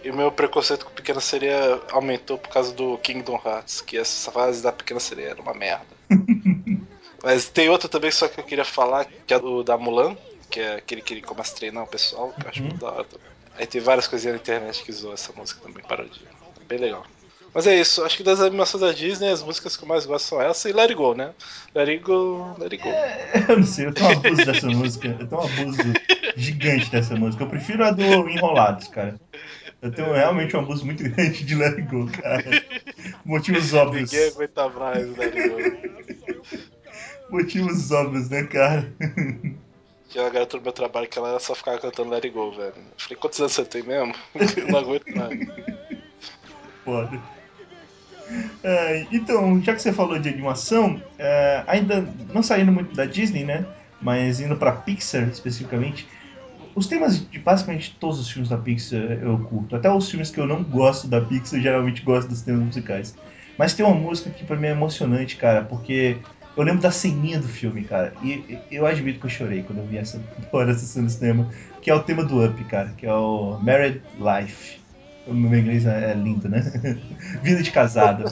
[0.02, 4.32] E o meu preconceito com Pequena Sereia aumentou por causa do Kingdom Hearts, que essa
[4.32, 5.86] fase da Pequena Sereia era uma merda.
[7.22, 10.16] Mas tem outra também só que eu queria falar, que é o da Mulan,
[10.48, 12.68] que é aquele que ele começa a treinar o pessoal, que eu acho uhum.
[12.68, 13.28] muito da hora também.
[13.58, 16.26] Aí tem várias coisinhas na internet que zoam essa música também, parodia.
[16.66, 17.04] Bem legal.
[17.52, 20.26] Mas é isso, acho que das animações da Disney, as músicas que eu mais gosto
[20.26, 21.32] são essa e Let It Go, né?
[21.74, 22.88] Let It Go, Let It Go.
[22.88, 25.16] É, eu não sei, eu tenho um abuso dessa música.
[25.18, 25.82] Eu tenho um abuso
[26.36, 27.42] gigante dessa música.
[27.42, 29.20] Eu prefiro a do Enrolados, cara.
[29.82, 32.44] Eu tenho realmente um abuso muito grande de Let It Go, cara.
[33.24, 34.12] Motivos óbvios.
[34.12, 36.60] Ninguém aguenta mais Let It Go.
[37.30, 38.92] Motivos óbvios, né, cara?
[40.08, 42.68] Tinha uma garota no meu trabalho que ela só ficava cantando Let It Go, velho.
[42.68, 44.14] Eu falei, quantos anos você tem mesmo?
[44.56, 45.40] Eu não aguento mais.
[46.84, 47.39] Foda.
[48.62, 53.44] É, então, já que você falou de animação, é, ainda não saindo muito da Disney,
[53.44, 53.66] né?
[54.00, 56.08] Mas indo pra Pixar especificamente,
[56.74, 59.76] os temas de basicamente todos os filmes da Pixar eu curto.
[59.76, 63.18] Até os filmes que eu não gosto da Pixar, eu geralmente gosto dos temas musicais.
[63.58, 66.22] Mas tem uma música que pra mim é emocionante, cara, porque
[66.56, 68.12] Eu lembro da ceninha do filme, cara.
[68.22, 71.48] E eu admito que eu chorei quando eu vi essa porra essa cena no cinema.
[71.80, 72.90] Que é o tema do Up, cara.
[72.96, 74.79] Que é o Married Life.
[75.26, 76.60] O meu inglês é lindo, né?
[77.42, 78.24] Vida de casado.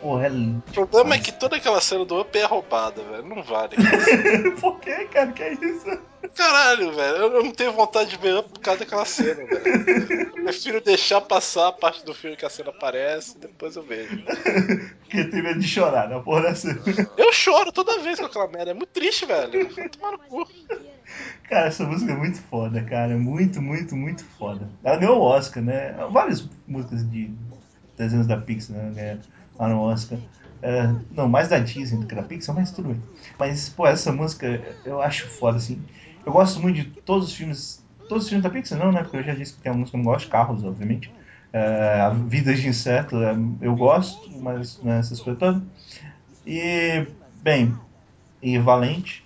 [0.00, 0.62] Porra, é lindo.
[0.68, 3.24] O problema é que toda aquela cena do Up é roubada, velho.
[3.24, 3.76] Não vale.
[4.60, 5.32] Por que, cara?
[5.32, 5.98] Que é isso?
[6.34, 7.16] Caralho, velho.
[7.16, 10.32] Eu não tenho vontade de ver Up por causa daquela cena, velho.
[10.36, 13.82] Eu prefiro deixar passar a parte do filme que a cena aparece e depois eu
[13.82, 14.22] vejo.
[15.00, 16.80] Porque tem medo de chorar na porra da cena.
[17.16, 18.70] Eu choro toda vez com aquela merda.
[18.70, 19.68] É muito triste, velho.
[19.90, 20.48] Tomar no cu.
[21.48, 23.16] Cara, essa música é muito foda, cara.
[23.16, 24.68] Muito, muito, muito foda.
[24.82, 25.92] Ela ganhou o Oscar, né?
[26.10, 27.30] Várias músicas de
[27.96, 28.92] desenhos da Pixar né?
[28.94, 29.22] ganharam
[29.58, 30.18] lá no Oscar.
[30.62, 33.02] É, não, mais da Disney do que da Pixar, mas tudo bem.
[33.38, 35.86] Mas, pô, essa música eu acho foda, assim.
[36.24, 37.84] Eu gosto muito de todos os filmes.
[38.08, 39.02] Todos os filmes da Pixar, não, né?
[39.02, 41.12] Porque eu já disse que tem uma música que eu não gosto, Carros, obviamente.
[41.52, 45.62] É, a Vida de Inseto é, eu gosto, mas não é essas coisas todas.
[46.44, 47.06] E,
[47.42, 47.78] bem,
[48.42, 49.24] e Valente,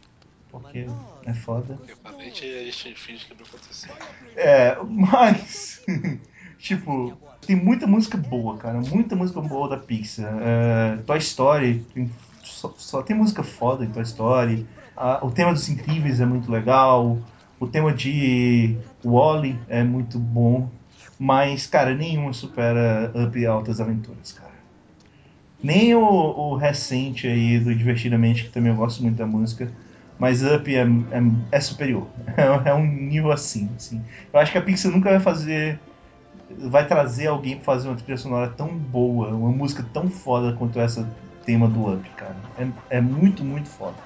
[0.51, 0.87] porque
[1.25, 1.79] é foda.
[2.05, 3.95] A gente finge que não aconteceu.
[4.37, 5.83] É, mas,
[6.59, 8.81] tipo, tem muita música boa, cara.
[8.81, 10.33] Muita música boa da Pixar.
[10.41, 12.11] É, Toy Story, tem,
[12.43, 14.67] só, só, tem música foda em Toy Story.
[14.97, 17.19] Ah, o tema dos Incríveis é muito legal.
[17.59, 20.71] O tema de Wally é muito bom.
[21.19, 24.51] Mas, cara, nenhuma supera Up Altas Aventuras, cara.
[25.63, 29.71] Nem o, o, recente aí do Divertidamente, que também eu gosto muito da música.
[30.21, 30.87] Mas Up é, é,
[31.51, 32.07] é superior.
[32.65, 34.05] É, um nível assim, assim.
[34.33, 35.81] Eu acho que a Pixar nunca vai fazer
[36.51, 40.81] vai trazer alguém pra fazer uma trilha sonora tão boa, uma música tão foda quanto
[40.81, 41.09] essa
[41.45, 42.37] tema do Up, cara.
[42.59, 43.97] É, é muito, muito foda.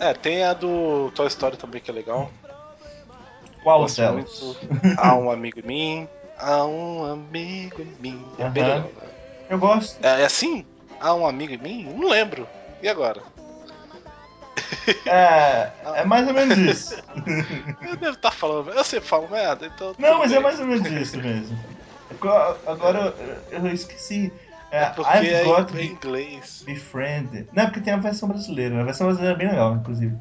[0.00, 2.30] É, tem a do Toy Story também que é legal.
[3.62, 4.58] Qual delas?
[4.96, 6.08] Há um amigo em mim.
[6.38, 8.24] Há um amigo em mim.
[8.38, 8.50] É uh -huh.
[8.50, 8.80] bem legal.
[8.80, 9.08] Né?
[9.50, 10.04] Eu gosto.
[10.04, 10.64] É, é assim?
[11.00, 11.92] Há um amigo em mim?
[11.96, 12.46] Não lembro.
[12.82, 13.33] E agora?
[15.06, 16.94] É, é mais ou menos isso.
[17.82, 19.94] eu devo estar tá falando, eu sempre falo merda, então.
[19.98, 20.38] Não, mas bem.
[20.38, 21.58] é mais ou menos isso mesmo.
[22.66, 23.14] Agora
[23.50, 24.32] eu esqueci.
[24.70, 26.62] É, é porque I've é got em inglês.
[26.66, 27.48] Befriend.
[27.52, 28.80] Não, é porque tem a versão brasileira.
[28.80, 30.16] A versão brasileira é bem legal, inclusive.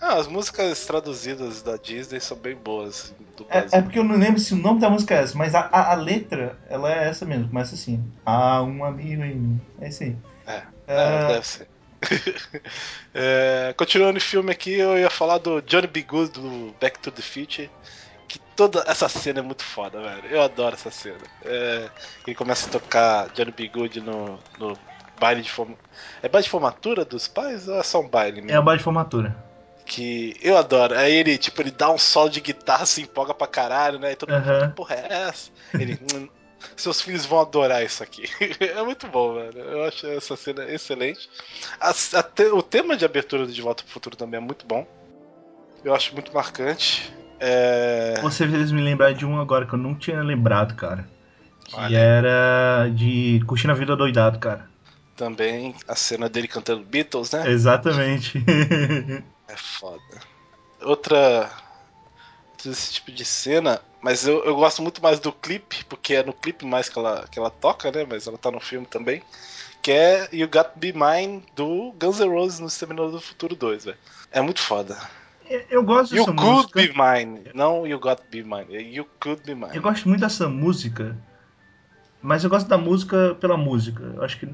[0.00, 3.14] Ah, as músicas traduzidas da Disney são bem boas.
[3.48, 5.60] É, é, porque eu não lembro se o nome da música é essa, mas a,
[5.72, 8.04] a, a letra, ela é essa mesmo, começa assim.
[8.24, 9.60] Ah, um amigo em mim.
[9.80, 10.16] É isso aí.
[10.46, 11.68] É, é deve ser.
[13.14, 16.02] é, continuando o filme aqui, eu ia falar do Johnny B.
[16.02, 17.70] Good do Back to the Future.
[18.28, 20.26] Que toda essa cena é muito foda, velho.
[20.28, 21.18] Eu adoro essa cena.
[21.44, 21.88] É,
[22.26, 23.68] ele começa a tocar Johnny B.
[23.68, 24.76] Good no, no
[25.18, 25.88] baile de formatura.
[26.22, 28.56] É baile de formatura dos pais ou é só um baile mesmo?
[28.56, 29.36] É o baile de formatura.
[29.84, 30.98] Que eu adoro.
[30.98, 34.12] Aí ele, tipo, ele dá um solo de guitarra, se empolga pra caralho, né?
[34.12, 35.50] E todo mundo fala, porra, é essa?
[35.74, 35.98] Ele.
[36.76, 38.24] Seus filhos vão adorar isso aqui.
[38.60, 39.58] é muito bom, velho.
[39.58, 41.28] Eu acho essa cena excelente.
[41.80, 44.86] A, a te, o tema de abertura de Volta pro Futuro também é muito bom.
[45.84, 47.12] Eu acho muito marcante.
[47.38, 48.18] É...
[48.22, 51.08] Você fez me lembrar de um agora que eu não tinha lembrado, cara.
[51.64, 51.98] Que Olha.
[51.98, 54.68] era de Curtindo a Vida Doidado, cara.
[55.16, 57.50] Também a cena dele cantando Beatles, né?
[57.50, 58.38] Exatamente.
[59.48, 60.02] é foda.
[60.82, 61.50] Outra
[62.70, 66.32] esse tipo de cena, mas eu, eu gosto muito mais do clipe, porque é no
[66.32, 68.06] clipe mais que ela, que ela toca, né?
[68.08, 69.20] Mas ela tá no filme também.
[69.82, 73.86] Que é You Got Be Mine do Guns N' Roses no Exterminador do Futuro 2,
[73.86, 73.98] velho.
[74.30, 74.96] É muito foda.
[75.68, 76.80] Eu gosto dessa you música.
[76.80, 77.50] You Could Be Mine.
[77.52, 78.76] Não You Got Be Mine.
[78.76, 79.74] É You Could Be Mine.
[79.74, 81.18] Eu gosto muito dessa música.
[82.22, 84.04] Mas eu gosto da música pela música.
[84.14, 84.46] Eu acho que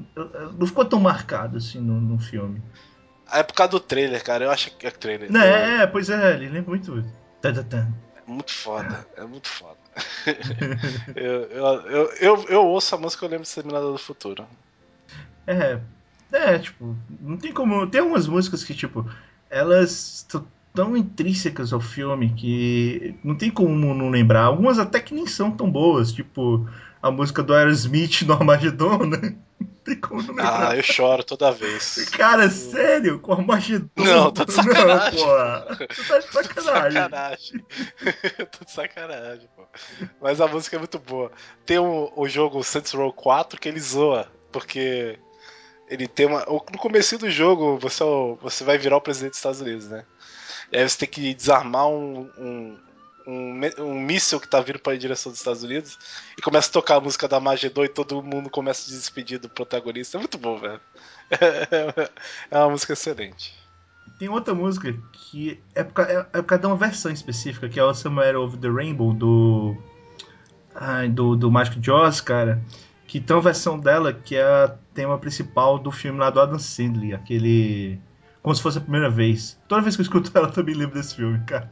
[0.57, 2.59] não ficou tão marcado assim no, no filme.
[3.31, 4.45] É por causa do trailer, cara.
[4.45, 5.31] Eu acho que é trailer.
[5.31, 7.05] Não, é, é, pois é, ele lembra muito.
[7.43, 9.77] É muito foda, é muito foda.
[11.15, 14.45] eu, eu, eu, eu, ouço a música e eu lembro de Exterminador do Futuro.
[15.47, 15.79] É,
[16.31, 17.87] é, tipo, não tem como.
[17.87, 19.09] Tem algumas músicas que, tipo,
[19.49, 24.45] elas estão tão intrínsecas ao filme que não tem como não lembrar.
[24.45, 26.67] Algumas até que nem são tão boas, tipo
[27.01, 29.35] a música do Aerosmith no Armagedon, né?
[29.83, 30.69] Tem como não lembrar.
[30.69, 32.09] Ah, eu choro toda vez.
[32.15, 33.19] Cara, sério?
[33.19, 33.87] Com a Armagedon?
[33.97, 35.19] Não, tô de sacanagem.
[35.19, 35.85] Não, pô.
[35.85, 37.01] Tu tá de sacanagem.
[37.01, 37.65] sacanagem.
[38.51, 39.67] tô de sacanagem, pô.
[40.21, 41.31] Mas a música é muito boa.
[41.65, 45.19] Tem o, o jogo Saints Row 4 que ele zoa, porque
[45.89, 46.45] ele tem uma...
[46.45, 48.07] No começo do jogo, você, é
[48.41, 50.05] você vai virar o presidente dos Estados Unidos, né?
[50.71, 52.79] E aí você tem que desarmar um, um
[53.25, 55.97] um, um míssil que tá vindo para a direção dos Estados Unidos
[56.37, 59.49] e começa a tocar a música da Magedon e todo mundo começa a despedir do
[59.49, 60.17] protagonista.
[60.17, 60.81] É muito bom, velho.
[62.51, 63.53] É uma música excelente.
[64.19, 67.79] Tem outra música que é por, é, é por causa de uma versão específica, que
[67.79, 69.75] é o Somewhere Over the Rainbow do.
[70.75, 72.61] Ai, do, do Magic Jaws, cara.
[73.07, 76.59] Que tem uma versão dela que é a tema principal do filme lá do Adam
[76.59, 77.99] Sandler, aquele.
[78.41, 79.59] como se fosse a primeira vez.
[79.67, 81.71] Toda vez que eu escuto ela, eu também lembro desse filme, cara.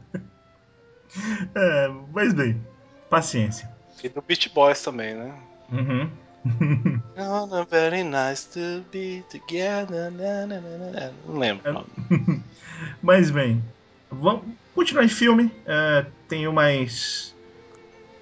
[1.54, 2.60] É, mas bem,
[3.10, 3.70] paciência.
[4.02, 5.34] E do Beach Boys também, né?
[5.70, 6.10] Uhum.
[7.16, 10.10] Oh, very nice to be together.
[10.10, 11.86] Não lembro.
[13.00, 13.62] Mas bem,
[14.10, 14.42] vamos
[14.74, 15.44] continuar em filme.
[15.44, 17.34] Uh, tenho mais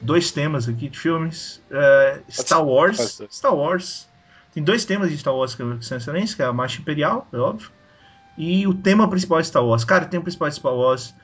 [0.00, 1.62] dois temas aqui de filmes.
[1.70, 3.22] Uh, Star Wars.
[3.31, 4.09] Star Wars.
[4.53, 7.37] Tem dois temas de Star Wars que são excelentes, que é a Marcha Imperial, é
[7.37, 7.70] óbvio.
[8.37, 9.85] E o tema principal de Star Wars.
[9.85, 11.14] Cara, o tema principal de Star Wars.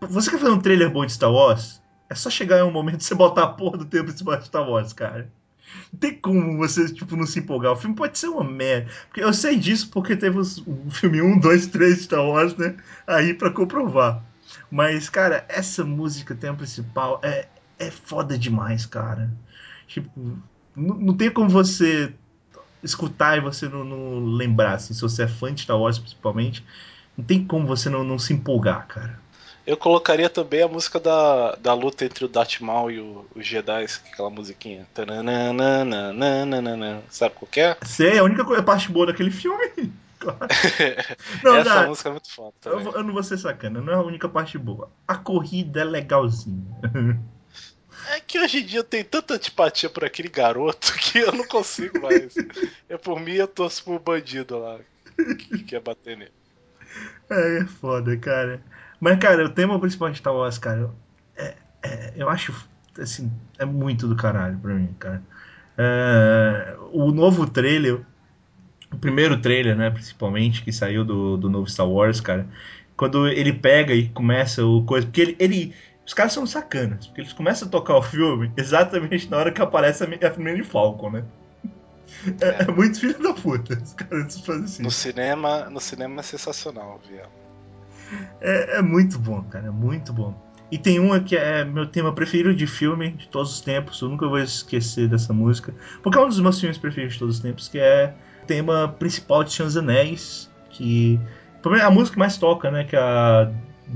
[0.00, 1.82] Você quer fazer um trailer bom de Star Wars?
[2.08, 4.46] É só chegar em um momento e você botar a porra do tema principal de
[4.46, 5.30] Star Wars, cara.
[5.92, 7.72] Não tem como você, tipo, não se empolgar.
[7.72, 8.90] O filme pode ser uma merda.
[9.06, 12.76] Porque eu sei disso porque teve o filme 1, 2, 3 de Star Wars, né?
[13.06, 14.22] Aí para comprovar.
[14.70, 19.30] Mas, cara, essa música, tema principal, é, é foda demais, cara.
[19.86, 20.38] Tipo,
[20.76, 22.12] não, não tem como você
[22.82, 26.64] escutar e você não, não, lembrar, assim, se você é fã de Star Wars principalmente,
[27.16, 29.18] não tem como você não, não se empolgar, cara.
[29.66, 33.46] Eu colocaria também a música da, da luta entre o Darth Maul e o, os
[33.46, 34.86] Jedi, aquela musiquinha.
[37.08, 37.76] Sabe qual que é?
[37.82, 39.92] Sei, é a única parte boa daquele filme.
[40.18, 40.38] Claro.
[41.42, 42.54] não, Essa não, música é muito foda.
[42.66, 44.90] Eu, eu, não vou ser sacana, não é a única parte boa.
[45.08, 46.64] A corrida é legalzinha.
[48.06, 51.46] É que hoje em dia eu tenho tanta antipatia por aquele garoto que eu não
[51.46, 52.34] consigo mais.
[52.86, 54.78] é por mim eu torço pro bandido lá
[55.16, 56.32] que quer bater nele.
[57.30, 58.62] É, é foda, cara.
[59.00, 60.90] Mas, cara, o tema principal de Star Wars, cara,
[61.36, 62.54] é, é, eu acho,
[62.98, 65.22] assim, é muito do caralho pra mim, cara.
[65.76, 68.00] É, o novo trailer,
[68.92, 72.46] o primeiro trailer, né, principalmente, que saiu do, do novo Star Wars, cara,
[72.96, 75.06] quando ele pega e começa o coisa.
[75.06, 75.74] Porque ele, ele
[76.06, 79.62] os caras são sacanas, porque eles começam a tocar o filme exatamente na hora que
[79.62, 81.24] aparece a Millennium Falcon, né?
[82.40, 82.62] É, é.
[82.62, 83.74] é, muito filho da puta.
[83.82, 84.82] Os caras fazem assim.
[84.82, 87.22] No cinema, no cinema é sensacional, viu?
[88.40, 90.34] É, é muito bom, cara, é muito bom.
[90.70, 94.08] E tem uma que é meu tema preferido de filme de todos os tempos, eu
[94.08, 97.42] nunca vou esquecer dessa música, porque é um dos meus filmes preferidos de todos os
[97.42, 101.20] tempos, que é o tema principal de Senhor dos Anéis, que
[101.82, 103.50] a música que mais toca, né, que é a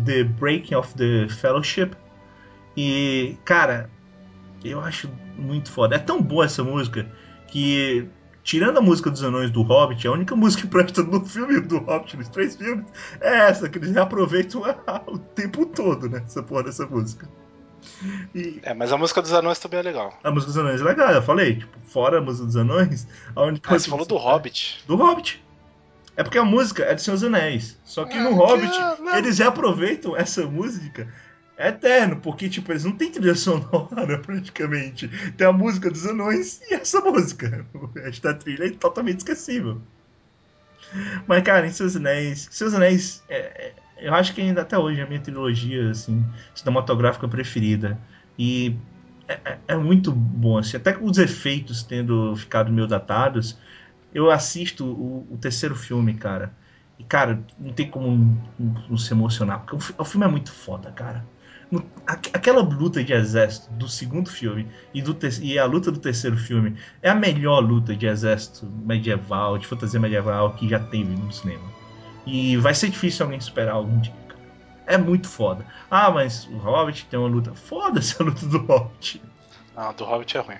[0.04, 1.90] The Breaking of the Fellowship.
[2.76, 3.90] E, cara,
[4.64, 5.96] eu acho muito foda.
[5.96, 7.06] É tão boa essa música
[7.48, 8.08] que
[8.48, 11.80] tirando a música dos anões do Hobbit, a única música que presta no filme do
[11.80, 12.86] Hobbit, nos três filmes,
[13.20, 14.62] é essa, que eles reaproveitam
[15.06, 16.22] o tempo todo, né?
[16.24, 17.28] Essa porra dessa música.
[18.34, 18.58] E...
[18.62, 20.18] É, mas a música dos anões também é legal.
[20.24, 23.06] A música dos anões é legal, eu falei, tipo, fora a música dos anões,
[23.36, 24.82] a única ah, você falou do Hobbit.
[24.86, 25.44] Do Hobbit.
[26.16, 27.78] É porque a música é de Seus Anéis.
[27.84, 28.72] Só que no Hobbit,
[29.14, 31.06] eles reaproveitam essa música
[31.58, 35.08] é eterno, porque, tipo, eles não têm trilha sonora, praticamente.
[35.36, 37.66] Tem a música dos anões e essa música.
[38.04, 39.82] Esta trilha é totalmente esquecível.
[41.26, 42.48] Mas, cara, em Seus Anéis...
[42.52, 46.24] Seus Anéis, é, é, eu acho que ainda até hoje é a minha trilogia, assim,
[46.54, 47.98] cinematográfica preferida.
[48.38, 48.76] E
[49.26, 53.58] é, é, é muito bom, assim, até com os efeitos tendo ficado meio datados,
[54.14, 56.52] eu assisto o, o terceiro filme, cara,
[57.00, 60.52] e, cara, não tem como não, não se emocionar, porque o, o filme é muito
[60.52, 61.24] foda, cara
[62.06, 66.76] aquela luta de exército do segundo filme e, do e a luta do terceiro filme
[67.02, 71.64] é a melhor luta de exército medieval, de fantasia medieval que já teve no cinema.
[72.26, 74.14] E vai ser difícil alguém superar algum dia.
[74.28, 74.40] Cara.
[74.86, 75.64] É muito foda.
[75.90, 77.54] Ah, mas o Hobbit tem uma luta.
[77.54, 79.22] Foda-se a luta do Hobbit.
[79.76, 80.58] Ah, do Hobbit é ruim.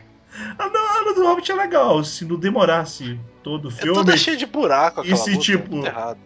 [0.59, 2.05] Ah, não, a luta do Hobbit é legal.
[2.05, 3.93] Se não demorasse todo o filme.
[3.93, 5.77] É toda cheia de buraco E se, luta, tipo,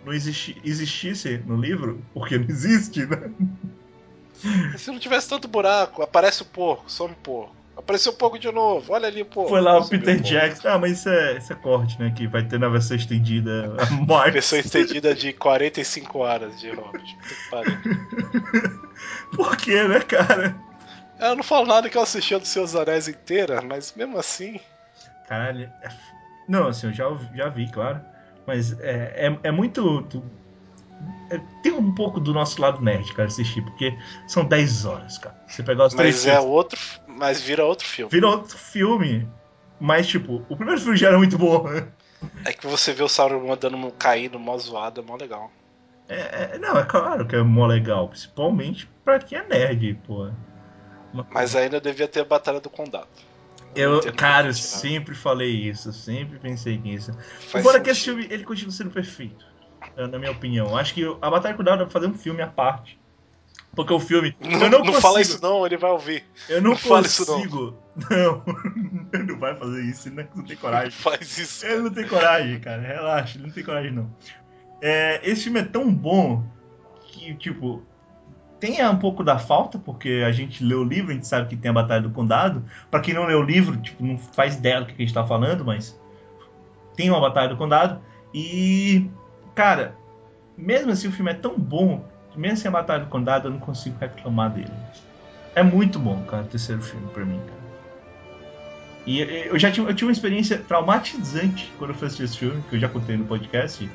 [0.05, 3.31] não existi, existisse no livro, porque não existe, né?
[4.79, 7.57] Se não tivesse tanto buraco, aparece o porco, some o porco.
[7.75, 9.49] Apareceu um pouco de novo, olha ali o porco.
[9.49, 10.69] Foi lá o Peter Jackson.
[10.69, 12.13] Ah, mas isso é, isso é corte, né?
[12.15, 14.33] Que vai ter na versão estendida a morte.
[14.33, 17.17] Versão estendida de 45 horas de Hobbit.
[19.35, 20.55] Por que, né, cara?
[21.19, 24.61] Eu não falo nada que eu assisti a dos seus anéis inteira, mas mesmo assim.
[25.27, 25.73] Caralho.
[25.83, 25.89] É
[26.49, 28.01] não, assim, eu já, já vi, claro.
[28.47, 30.23] Mas é, é, é muito.
[31.63, 35.37] Tem um pouco do nosso lado nerd, cara, assistir, porque são 10 horas, cara.
[35.47, 36.81] Você pegar os Mas é outro.
[37.07, 38.11] Mas vira outro filme.
[38.11, 39.29] Vira outro filme.
[39.81, 41.67] Mas, tipo, o primeiro filme já era muito bom?
[42.45, 45.51] É que você vê o Sauron dando caindo, mó zoado, é mó legal.
[46.09, 50.31] É, é, não, é claro que é mó legal, principalmente pra quem é nerd, pô.
[51.31, 53.09] Mas ainda devia ter a Batalha do Condado.
[53.75, 57.13] Eu, cara, eu sempre falei isso, sempre pensei nisso.
[57.49, 59.47] Faz Embora que esse filme ele continue sendo perfeito.
[59.97, 60.77] É, na minha opinião.
[60.77, 62.99] Acho que a Batalha com Dado dá pra fazer um filme à parte.
[63.75, 64.37] Porque o filme.
[64.41, 66.25] Não, eu não, não consigo, fala isso não, ele vai ouvir.
[66.49, 67.75] Eu não, não consigo.
[68.11, 68.43] Não.
[69.13, 70.91] ele não vai fazer isso, ele não tem coragem.
[70.91, 71.65] Não faz isso.
[71.65, 72.83] Ele não tem coragem, cara.
[72.83, 74.11] Relaxa, ele não tem coragem, não.
[74.81, 76.45] É, esse filme é tão bom
[77.07, 77.83] que, tipo,
[78.63, 81.57] tem um pouco da falta, porque a gente lê o livro, a gente sabe que
[81.57, 82.65] tem a Batalha do Condado.
[82.91, 85.27] Para quem não lê o livro, tipo, não faz ideia do que a gente tá
[85.27, 85.99] falando, mas
[86.95, 88.01] tem uma Batalha do Condado.
[88.35, 89.11] E,
[89.55, 89.97] cara,
[90.57, 93.53] mesmo assim o filme é tão bom, que mesmo sem a Batalha do Condado eu
[93.53, 94.73] não consigo reclamar dele.
[95.55, 97.63] É muito bom, cara, o terceiro filme pra mim, cara.
[99.05, 102.63] E eu já tive, eu tive uma experiência traumatizante quando eu fui assistir esse filme,
[102.69, 103.91] que eu já contei no podcast.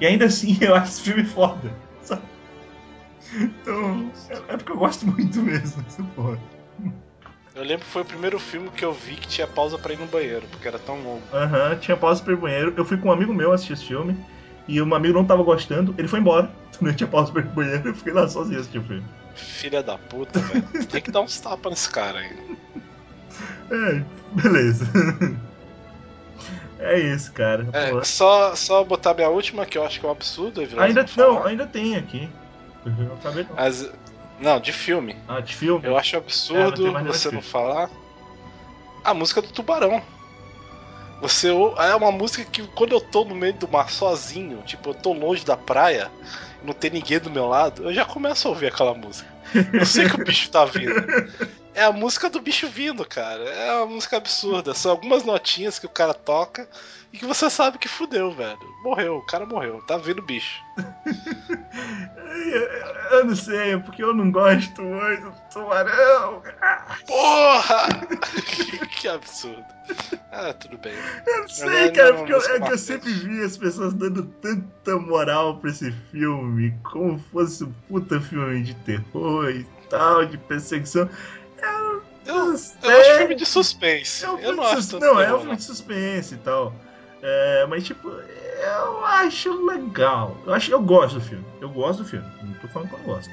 [0.00, 1.70] E ainda assim eu acho esse filme foda.
[2.02, 2.22] Sabe?
[3.34, 6.38] Então, é, é porque eu gosto muito mesmo dessa porra.
[7.54, 9.98] Eu lembro que foi o primeiro filme que eu vi que tinha pausa pra ir
[9.98, 11.22] no banheiro, porque era tão longo.
[11.32, 12.74] Aham, tinha pausa pra ir no banheiro.
[12.76, 14.16] Eu fui com um amigo meu assistir esse filme.
[14.68, 16.50] E um amigo não tava gostando, ele foi embora.
[16.78, 19.04] Também tinha pausa pra ir banheiro, eu fiquei lá sozinho assistindo o filme.
[19.34, 20.86] Filha da puta, velho.
[20.86, 22.36] Tem que dar uns tapas nesse cara aí.
[23.70, 24.02] É,
[24.32, 24.84] beleza.
[26.80, 27.68] É isso, cara.
[27.72, 30.60] É, Pô, só, só botar minha última, que eu acho que é um absurdo.
[30.78, 31.28] Ainda falar.
[31.28, 32.28] não, ainda tem aqui.
[32.86, 33.54] Eu acabei não.
[33.54, 33.88] Mas,
[34.40, 35.16] não, de filme.
[35.28, 35.86] Ah, de filme?
[35.86, 37.90] Eu acho É, não absurdo mais nada você não falar
[39.04, 40.02] a música do Tubarão.
[41.20, 44.94] Você é uma música que quando eu tô no meio do mar sozinho, tipo, eu
[44.94, 46.10] tô longe da praia,
[46.62, 49.28] não tem ninguém do meu lado, eu já começo a ouvir aquela música.
[49.72, 50.94] Eu sei que o bicho tá vindo.
[51.74, 53.44] É a música do bicho vindo, cara.
[53.44, 54.74] É uma música absurda.
[54.74, 56.68] São algumas notinhas que o cara toca
[57.12, 58.58] e que você sabe que fudeu, velho.
[58.82, 59.80] Morreu, o cara morreu.
[59.86, 60.62] Tá vindo bicho.
[63.10, 66.42] Eu, eu não sei, é porque eu não gosto muito do tubarão.
[66.60, 67.88] Ah, Porra!
[69.00, 69.64] que absurdo.
[70.32, 70.92] Ah, tudo bem.
[71.26, 73.94] Eu não sei, é cara, uma porque eu, é que eu sempre vi as pessoas
[73.94, 80.26] dando tanta moral pra esse filme, como fosse um puta filme de terror e tal,
[80.26, 81.08] de perseguição.
[81.62, 84.24] Eu Eu, não eu acho filme de suspense.
[84.24, 86.34] É um eu filme não de acho sus- tanto Não, é um filme de suspense
[86.34, 86.74] e tal.
[87.22, 88.10] É, mas tipo,
[88.60, 90.36] eu acho legal.
[90.46, 91.44] Eu, acho, eu gosto do filme.
[91.60, 92.26] Eu gosto do filme.
[92.42, 93.30] Não tô falando que eu não gosto.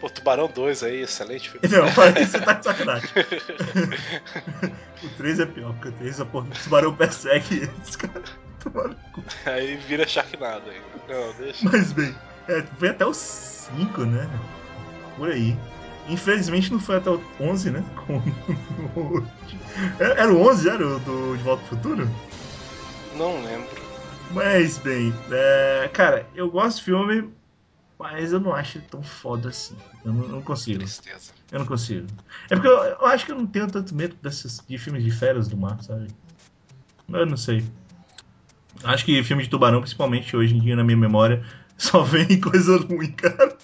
[0.00, 1.68] Pô, Tubarão 2 aí, excelente filme.
[1.68, 3.10] Não, para isso, você tá de sacanagem.
[5.02, 8.22] o 3 é pior, porque o 3 a porra do tubarão persegue eles, cara.
[8.60, 9.24] Tomaram no cu.
[9.46, 10.80] aí vira Sharknado aí.
[11.08, 11.68] Não, deixa.
[11.68, 12.14] Mas bem,
[12.48, 14.28] é, foi até o 5, né?
[15.16, 15.56] Por aí.
[16.08, 17.84] Infelizmente não foi até o 11, né?
[18.06, 18.22] Com...
[19.98, 22.08] Era o 11 já, era o do De Volta ao Futuro?
[23.16, 23.68] Não lembro.
[24.32, 27.32] Mas bem, é, cara, eu gosto do filme,
[27.98, 29.76] mas eu não acho ele tão foda assim.
[30.04, 30.78] Eu não, não consigo.
[30.78, 31.32] Tristeza.
[31.50, 32.06] Eu não consigo.
[32.50, 35.10] É porque eu, eu acho que eu não tenho tanto medo desses, de filmes de
[35.10, 36.08] férias do mar, sabe?
[37.08, 37.64] Eu não sei.
[38.84, 41.44] Acho que filme de tubarão, principalmente hoje em dia na minha memória,
[41.76, 43.56] só vem coisa ruim, cara.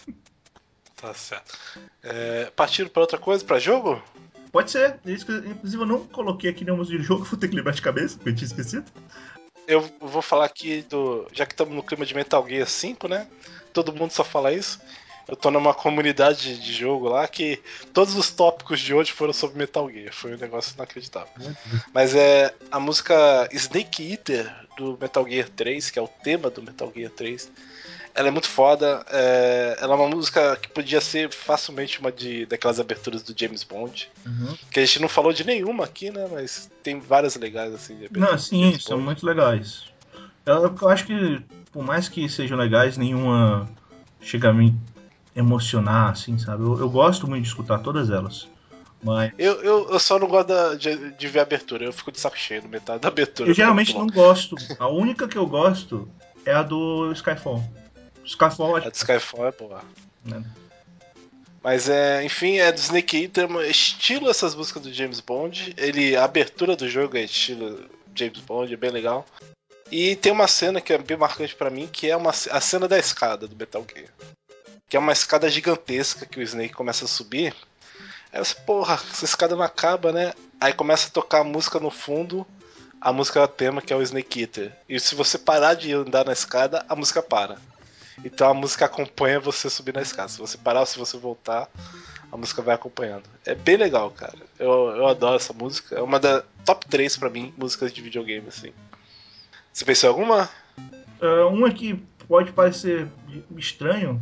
[0.97, 1.59] Tá certo.
[2.03, 4.03] É, partindo pra outra coisa, pra jogo?
[4.51, 5.01] Pode ser.
[5.05, 8.31] Inclusive eu não coloquei aqui nenhum de jogo, vou ter que lembrar de cabeça, porque
[8.31, 8.85] eu tinha esquecido.
[9.67, 11.27] Eu vou falar aqui do.
[11.33, 13.27] Já que estamos no clima de Metal Gear 5, né?
[13.73, 14.81] Todo mundo só fala isso.
[15.27, 17.59] Eu tô numa comunidade de jogo lá que
[17.95, 20.13] todos os tópicos de hoje foram sobre Metal Gear.
[20.13, 21.33] Foi um negócio inacreditável.
[21.95, 26.63] Mas é a música Snake Eater do Metal Gear 3, que é o tema do
[26.63, 27.51] Metal Gear 3.
[28.15, 29.05] Ela é muito foda.
[29.11, 33.65] é, Ela é uma música que podia ser facilmente uma de, daquelas aberturas do James
[33.65, 34.09] Bond.
[34.25, 34.55] Uhum.
[34.71, 36.29] Que a gente não falou de nenhuma aqui, né?
[36.31, 39.85] Mas tem várias legais assim Não, sim, são muito legais.
[40.47, 41.43] Eu, eu acho que,
[41.73, 43.69] por mais que sejam legais, nenhuma
[44.21, 44.75] chega a me
[45.35, 46.63] emocionar, assim, sabe?
[46.63, 48.49] Eu, eu gosto muito de escutar todas elas.
[49.03, 52.11] Mas Eu, eu, eu só não gosto da- de, de ver a abertura, eu fico
[52.13, 53.51] de saco cheio no metade da abertura.
[53.51, 54.57] eu geralmente não gosto.
[54.79, 56.09] A única que eu gosto
[56.47, 57.63] é a do Skyfall.
[58.25, 59.85] Skyfall, acho A de Skyfall é boa.
[60.25, 60.45] né?
[61.63, 65.75] Mas é, enfim, é do Snake Eater, estilo essas músicas do James Bond.
[65.79, 69.27] Ele, a abertura do jogo é estilo James Bond, é bem legal.
[69.91, 72.87] E tem uma cena que é bem marcante pra mim, que é uma, a cena
[72.87, 74.09] da escada do Metal Gear.
[74.89, 77.55] Que é uma escada gigantesca que o Snake começa a subir.
[78.31, 80.35] Aí você, porra, essa escada não acaba, né?
[80.61, 82.47] Aí começa a tocar a música no fundo,
[83.01, 84.73] a música tema que é o Snake Eater.
[84.87, 87.57] E se você parar de andar na escada, a música para.
[88.23, 90.29] Então a música acompanha você subir na escada.
[90.29, 91.69] Se você parar ou se você voltar,
[92.31, 93.25] a música vai acompanhando.
[93.45, 94.39] É bem legal, cara.
[94.59, 95.97] Eu, eu adoro essa música.
[95.97, 98.73] É uma da top 3 pra mim, músicas de videogame, assim.
[99.73, 100.49] Você pensou em alguma?
[101.21, 101.95] É, uma que
[102.29, 103.09] pode parecer
[103.57, 104.21] estranho,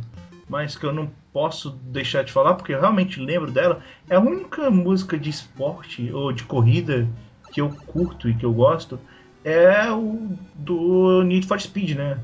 [0.49, 3.83] mas que eu não posso deixar de falar, porque eu realmente lembro dela.
[4.09, 7.07] É a única música de esporte ou de corrida
[7.51, 8.99] que eu curto e que eu gosto.
[9.43, 12.19] É o do Need for Speed, né?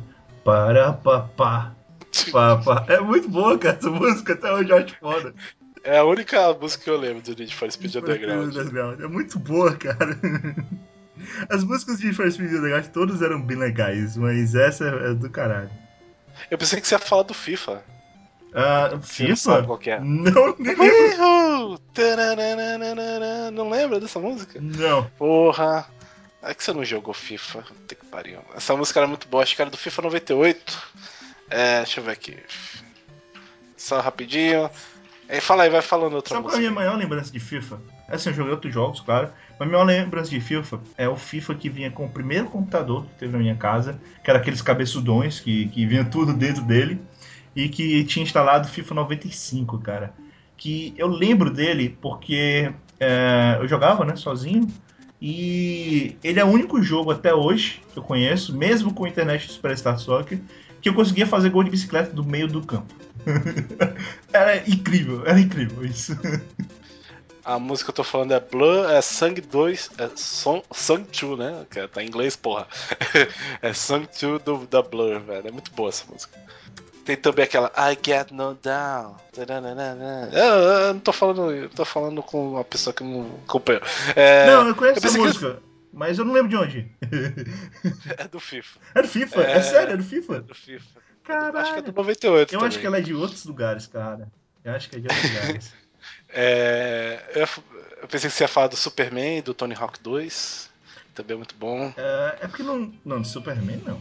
[0.50, 1.76] Para papá.
[2.32, 2.84] Pá, pá.
[2.88, 5.32] É muito boa, cara, essa música, até hoje eu acho foda.
[5.84, 8.56] É a única música que eu lembro do Need for Speed Underground.
[8.56, 9.00] Underground.
[9.00, 10.18] É muito boa, cara.
[11.52, 15.30] As músicas de Need for Speed Underground todas eram bem legais, mas essa é do
[15.30, 15.70] caralho.
[16.50, 17.84] Eu pensei que você ia falar do FIFA.
[18.56, 19.78] Ah, não FIFA?
[19.78, 20.00] que é.
[20.00, 21.80] Não, nem lembro.
[23.54, 24.60] Não lembra dessa música?
[24.60, 25.04] Não.
[25.16, 25.86] Porra!
[26.42, 27.62] É que você não jogou FIFA.
[27.64, 28.40] Puta que pariu.
[28.56, 30.92] Essa música era muito boa, acho que era do FIFA 98.
[31.50, 32.38] É, deixa eu ver aqui.
[33.76, 34.70] Só rapidinho.
[35.28, 36.86] É, fala aí, vai falando outra Sabe qual é a minha música.
[36.88, 37.80] maior lembrança de FIFA?
[38.08, 39.30] Assim, eu joguei outros jogos, claro.
[39.60, 43.06] Mas a maior lembrança de FIFA é o FIFA que vinha com o primeiro computador
[43.06, 47.00] que teve na minha casa, que era aqueles cabeçudões que, que vinha tudo dentro dele,
[47.56, 50.14] e que tinha instalado o FIFA 95, cara.
[50.58, 54.68] Que eu lembro dele porque é, eu jogava, né, sozinho,
[55.22, 59.48] e ele é o único jogo até hoje que eu conheço, mesmo com a internet
[59.48, 60.40] do Superstar Soccer,
[60.82, 62.94] que eu conseguia fazer gol de bicicleta do meio do campo.
[64.32, 66.18] era incrível, era incrível isso.
[67.44, 71.40] A música que eu tô falando é Blur, é Sangue 2, é Song, Song 2,
[71.40, 71.66] né?
[71.70, 72.68] Que tá em inglês, porra.
[73.62, 75.48] é Song 2 do, da Blur, velho.
[75.48, 76.40] É muito boa essa música.
[77.10, 79.16] Tem também aquela I Get No Down.
[79.36, 83.82] Eu, eu não tô falando, eu tô falando com uma pessoa que não acompanhou.
[84.16, 85.60] É, Não, eu conheço essa pensei que- música,
[85.92, 86.92] mas eu não lembro de onde.
[88.16, 88.80] É do FIFA.
[88.94, 89.42] É do FIFA?
[89.42, 89.62] É, É.
[89.64, 90.42] sério, é do É FIFA?
[90.42, 90.86] do FIFA.
[91.24, 91.58] Caralho.
[91.58, 92.68] Acho que é do 98 Eu também.
[92.68, 94.28] acho que ela é de outros lugares, cara.
[94.64, 95.74] Eu acho que é de outros lugares.
[96.32, 97.48] É, eu,
[98.04, 100.70] eu pensei que você ia falar do Superman, do Tony Hawk 2.
[101.16, 101.92] Também é muito bom.
[101.98, 102.94] É, é porque não.
[103.04, 104.00] Não, de Superman não.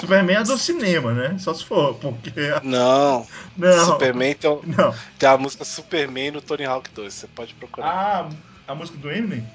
[0.00, 1.36] Superman é do cinema, né?
[1.38, 2.30] Só se for, porque.
[2.62, 3.26] Não,
[3.56, 3.86] Não.
[3.86, 4.94] Superman tem, um- Não.
[5.18, 7.12] tem a música Superman no Tony Hawk 2.
[7.14, 7.86] Você pode procurar.
[7.88, 8.28] Ah,
[8.66, 9.46] a música do Eminem?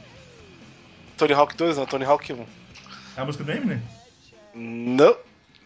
[1.17, 2.45] Tony Hawk 2 não, Tony Hawk 1.
[3.17, 3.81] É a música do Eminem?
[4.53, 5.15] Não.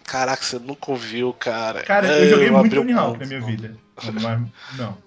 [0.06, 1.84] Caraca, você nunca ouviu, cara.
[1.84, 3.76] Cara, eu joguei muito abri o Tony Hawk na minha vida.
[4.04, 4.42] Mas,
[4.78, 4.98] não.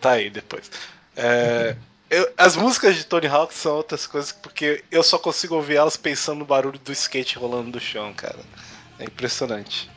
[0.00, 0.70] Tá aí depois.
[1.16, 1.74] É,
[2.10, 5.96] eu- as músicas de Tony Hawk são outras coisas porque eu só consigo ouvir elas
[5.96, 8.38] pensando no barulho do skate rolando do chão, cara.
[8.98, 9.90] É impressionante.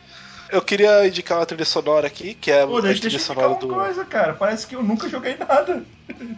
[0.52, 3.68] Eu queria indicar uma trilha sonora aqui, que é Pô, a trilha sonora do.
[3.68, 4.34] coisa, cara.
[4.34, 5.84] Parece que eu nunca joguei nada.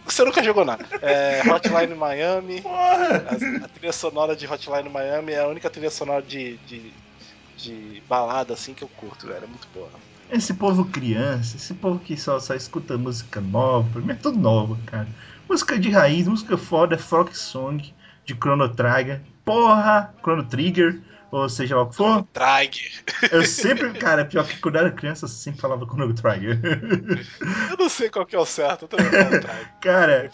[0.04, 0.84] Você nunca jogou nada.
[1.00, 2.60] É Hotline Miami.
[2.60, 3.24] Porra!
[3.26, 6.92] A, a trilha sonora de Hotline Miami é a única trilha sonora de, de,
[7.56, 9.44] de balada assim que eu curto, velho.
[9.44, 9.88] É muito boa.
[10.30, 14.38] Esse povo criança, esse povo que só, só escuta música nova, pra mim é tudo
[14.38, 15.08] novo, cara.
[15.48, 17.94] Música de raiz, música foda, folk song,
[18.26, 19.20] de Chrono Trigger.
[19.44, 20.14] Porra!
[20.22, 21.00] Chrono Trigger,
[21.32, 22.24] ou seja lá o que for.
[23.32, 26.60] Eu sempre, cara, pior que quando eu era criança, eu sempre falava Chrono Trigger.
[27.70, 29.40] Eu não sei qual que é o certo, eu também falo
[29.80, 30.30] cara,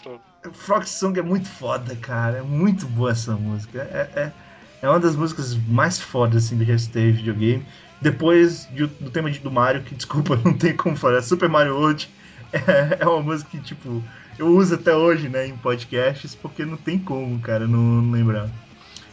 [0.53, 2.37] Frog Song é muito foda, cara.
[2.37, 3.81] É muito boa essa música.
[3.91, 4.33] É, é,
[4.81, 7.65] é uma das músicas mais fodas assim, que já teve videogame.
[8.01, 11.21] Depois de- do tema de- do Mario, que desculpa, não tem como falar.
[11.21, 12.09] Super Mario World
[12.51, 14.03] é, é uma música que, tipo,
[14.37, 18.49] eu uso até hoje, né, em podcasts, porque não tem como, cara, não, não lembrar.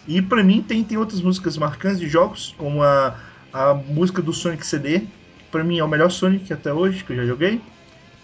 [0.06, 3.18] E pra mim tem, tem outras músicas marcantes de jogos, como a,
[3.52, 5.02] a música do Sonic CD.
[5.50, 7.60] Pra mim é o melhor Sonic até hoje que eu já joguei.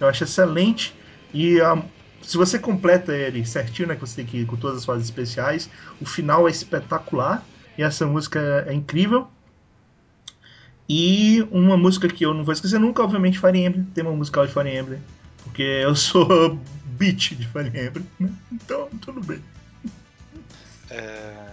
[0.00, 0.94] Eu acho excelente.
[1.34, 1.82] E a,
[2.22, 3.94] se você completa ele certinho, né?
[3.94, 5.68] Que você tem que ir com todas as fases especiais,
[6.00, 7.44] o final é espetacular.
[7.76, 9.28] E essa música é incrível.
[10.88, 14.52] E uma música que eu não vou esquecer nunca, obviamente, Fire Emblem, tema musical de
[14.52, 15.00] Fire Emblem.
[15.42, 18.30] Porque eu sou beat de Fire Emblem, né?
[18.52, 19.40] Então, tudo bem.
[20.90, 21.46] É,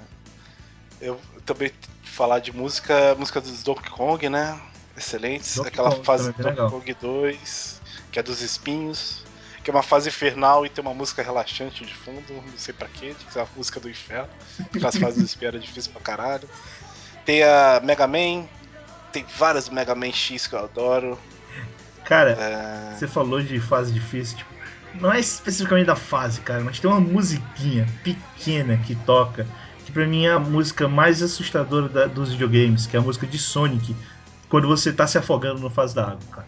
[1.02, 1.72] eu também
[2.04, 4.60] falar de música, música dos Donkey Kong, né?
[4.97, 5.56] Excelentes.
[5.56, 6.72] Donkey Aquela Kong fase também é Donkey.
[6.72, 7.82] Kong 2,
[8.12, 9.24] que é dos espinhos,
[9.64, 12.88] que é uma fase infernal e tem uma música relaxante de fundo, não sei pra
[12.88, 14.30] quê, que ser a música do inferno,
[14.72, 16.50] porque as fases do espinho era difícil pra caralho.
[17.26, 18.45] Tem a Mega Man,
[19.12, 21.20] tem várias Mega Man X que eu adoro.
[22.04, 24.50] Cara, É, Você falou de fase difícil, tipo,
[24.95, 29.45] não é especificamente da fase, cara, mas tem uma musiquinha pequena que toca,
[29.90, 33.28] que pra mim é a música mais assustadora da- dos videogames, que é a música
[33.28, 33.96] de Sonic,
[34.50, 36.48] quando você tá se afogando no fase da água, cara.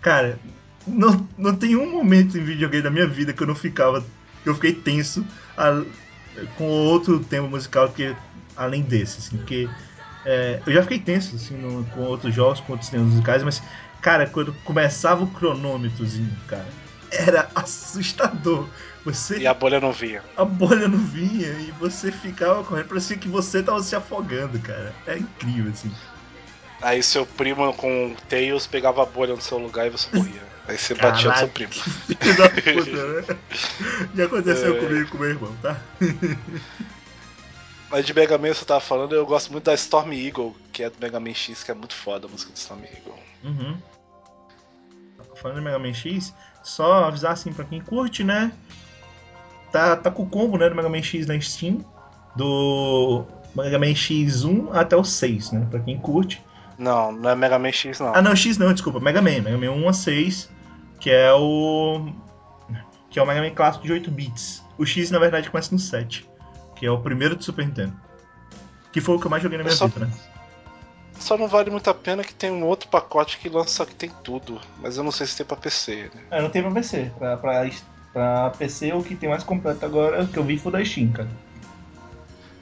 [0.00, 0.40] Cara,
[0.86, 4.04] não, não tem um momento em videogame da minha vida que eu não ficava,
[4.44, 5.26] eu fiquei tenso
[5.56, 5.84] a-
[6.54, 8.16] com outro tema musical que
[8.54, 9.68] além desse, assim, porque
[10.24, 13.62] é, eu já fiquei tenso assim, no- com outros jogos, com outros temas musicais, mas
[13.98, 16.68] Cara, quando começava o cronômetrozinho, cara,
[17.10, 18.70] era assustador.
[19.06, 20.20] Você, e a bolha não vinha.
[20.36, 24.92] a bolha não vinha e você ficava correndo, parecia que você tava se afogando, cara.
[25.06, 25.90] É incrível, assim.
[26.82, 30.42] Aí seu primo com o Tails pegava a bolha no seu lugar e você morria.
[30.66, 31.72] Aí você batia no seu primo.
[31.72, 33.38] Filho da puta, né?
[34.14, 34.80] E aconteceu É.
[34.80, 35.80] comigo e com meu irmão, tá?
[37.88, 40.90] Mas de Mega Man você tava falando, eu gosto muito da Storm Eagle, que é
[40.90, 43.14] do Mega Man X, que é muito foda a música do Storm Eagle.
[43.44, 43.76] Uhum.
[45.40, 46.34] Falando em Mega Man X,
[46.64, 48.50] só avisar assim pra quem curte, né?
[49.76, 51.84] Tá, tá com o combo né, do Mega Man X na Steam,
[52.34, 55.66] do Mega Man X1 até o 6, né?
[55.70, 56.42] Pra quem curte.
[56.78, 58.14] Não, não é Mega Man X, não.
[58.14, 58.98] Ah, não, X não, desculpa.
[58.98, 59.42] Mega Man.
[59.42, 60.50] Mega Man 1 a 6,
[60.98, 62.08] que é o.
[63.10, 64.64] Que é o Mega Man clássico de 8 bits.
[64.78, 66.26] O X, na verdade, começa no 7,
[66.74, 67.92] que é o primeiro do Super Nintendo.
[68.90, 69.88] Que foi o que eu mais joguei na minha só...
[69.88, 70.12] vida, né?
[71.18, 74.10] Só não vale muito a pena que tem um outro pacote que lança que tem
[74.24, 74.58] tudo.
[74.80, 76.22] Mas eu não sei se tem pra PC, né?
[76.30, 77.12] É, não tem pra PC.
[77.18, 77.66] Pra, pra,
[78.16, 81.28] pra PC, o que tem mais completo agora que eu vi foi da Steam, cara.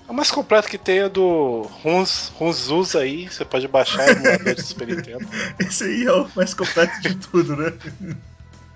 [0.08, 4.62] O mais completo que tem é do Runs, Runzus aí, você pode baixar emulador de
[4.62, 5.24] Super Nintendo.
[5.60, 7.72] Esse aí é o mais completo de tudo, né?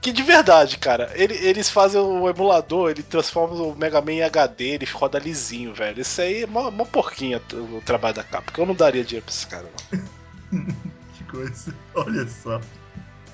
[0.00, 4.22] Que de verdade, cara, ele, eles fazem o emulador, ele transforma o Mega Man em
[4.22, 6.00] HD, ele roda lisinho, velho.
[6.00, 9.26] Isso aí é mó, mó porquinha o trabalho da capa, porque eu não daria dinheiro
[9.26, 10.62] pra esse cara, não.
[11.18, 12.60] que coisa, olha só.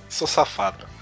[0.09, 0.94] Sou safado.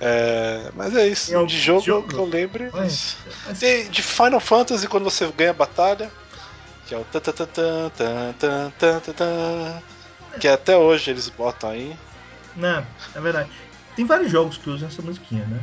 [0.00, 1.30] É, mas é isso.
[1.46, 2.70] De jogo, jogo, que eu lembro.
[2.72, 3.16] Mas...
[3.26, 3.66] É assim.
[3.66, 6.10] De, de, Final Fantasy, quando você ganha a batalha,
[6.86, 7.04] que é o.
[7.04, 7.34] Tan, tan,
[9.12, 9.82] tan,
[10.38, 11.96] que até hoje eles botam aí.
[12.56, 12.84] Não,
[13.14, 13.50] é verdade.
[13.96, 15.60] Tem vários jogos que usam essa musiquinha, né?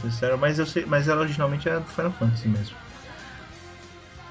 [0.00, 2.76] Sincero, mas eu sei, mas ela originalmente era do Final Fantasy mesmo.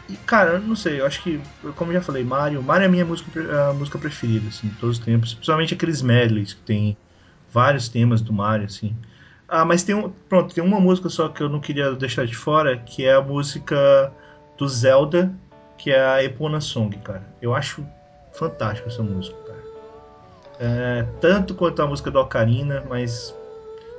[0.09, 1.41] E cara, eu não sei, eu acho que,
[1.75, 4.97] como já falei, Mario, Mario é a minha música, a música preferida, assim, de todos
[4.97, 6.97] os tempos, principalmente aqueles medleys que tem
[7.51, 8.95] vários temas do Mario, assim.
[9.47, 12.35] Ah, mas tem um, pronto, tem uma música só que eu não queria deixar de
[12.35, 14.11] fora, que é a música
[14.57, 15.31] do Zelda,
[15.77, 17.23] que é a Epona Song, cara.
[17.41, 17.85] Eu acho
[18.33, 19.57] fantástica essa música, cara.
[20.59, 23.33] É, tanto quanto a música do Ocarina, mas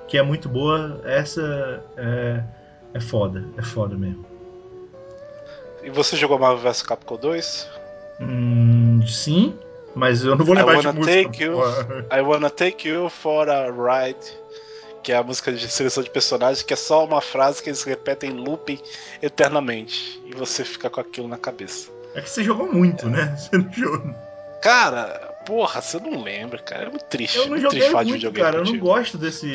[0.07, 2.43] que é muito boa, essa é,
[2.95, 4.27] é foda, é foda mesmo.
[5.83, 7.69] E você jogou Marvel vs Capcom 2?
[8.21, 9.55] Hum, sim,
[9.95, 11.23] mas eu não vou I lembrar de wanna música.
[11.23, 11.59] take you.
[12.13, 14.17] I wanna take you for a ride.
[15.03, 17.83] Que é a música de seleção de personagens, que é só uma frase que eles
[17.83, 18.79] repetem em looping
[19.23, 20.21] eternamente.
[20.27, 21.91] E você fica com aquilo na cabeça.
[22.15, 23.35] É que você jogou muito, né?
[23.37, 24.15] Você não jogou.
[24.61, 26.87] Cara, porra, você não lembra, cara.
[26.87, 27.39] É muito triste.
[27.39, 28.57] Eu não joguei triste falar de muito, videogame cara.
[28.57, 28.87] Eu não contigo.
[28.87, 29.53] gosto desse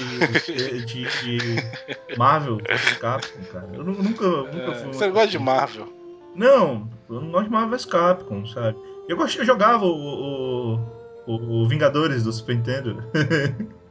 [0.86, 2.58] de, de, Marvel
[3.02, 3.68] Capcom, cara.
[3.74, 4.94] Eu nu- nunca, nunca É, fui.
[4.94, 5.94] você não gosta de Marvel.
[6.36, 8.78] Não, eu não gosto de Marvel vs Capcom, sabe?
[9.10, 9.38] Eu, gost...
[9.38, 10.80] eu jogava o, o,
[11.28, 13.04] o- o Vingadores do Super Nintendo.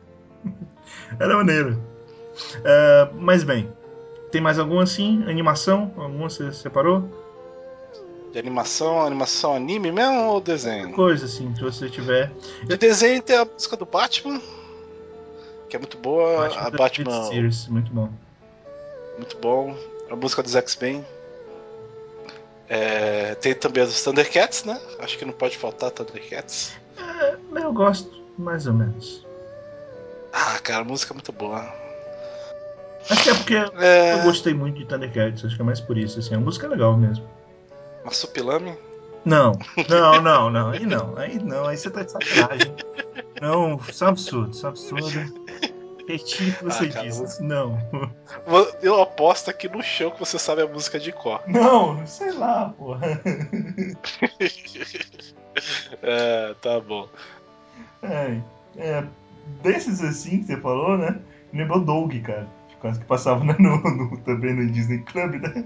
[1.18, 1.80] Era maneiro.
[2.64, 3.70] É, mas bem,
[4.30, 5.22] tem mais algum assim?
[5.26, 5.92] Animação?
[5.96, 7.08] Alguma você separou?
[8.32, 10.92] De animação, animação anime mesmo ou desenho?
[10.92, 12.32] Coisa assim, se você tiver.
[12.64, 14.40] De desenho tem a música do Batman,
[15.68, 16.48] que é muito boa.
[16.48, 18.08] Batman a Batman, Series, muito bom.
[19.18, 19.76] muito bom.
[20.10, 21.04] A música dos X-Men.
[22.68, 24.80] É, tem também a dos Thundercats, né?
[24.98, 26.72] Acho que não pode faltar Thundercats.
[26.96, 29.26] É, eu gosto, mais ou menos.
[30.32, 31.64] Ah, cara, a música é muito boa.
[33.10, 35.98] Acho que é porque É, eu gostei muito de Thundercats, acho que é mais por
[35.98, 37.28] isso, assim, a música é legal mesmo.
[38.04, 38.76] Marsupilame.
[39.24, 39.52] Não,
[39.88, 42.74] não, não, não, aí não, aí não, aí você tá de sacanagem.
[43.40, 45.42] Não, isso é um absurdo, isso é um absurdo.
[46.08, 47.42] Retire o que você Ah, cara, disse.
[47.42, 47.78] Não.
[48.82, 51.40] Eu aposto aqui no chão que você sabe a música de cor.
[51.46, 53.20] Não, sei lá, porra.
[56.02, 57.06] É, tá bom.
[58.02, 58.40] É,
[58.78, 59.04] é,
[59.62, 61.18] desses assim que você falou, né?
[61.52, 62.48] Me lembrou Doug, cara.
[62.80, 65.64] Quase que passava né, no, no- também no Disney Club, né?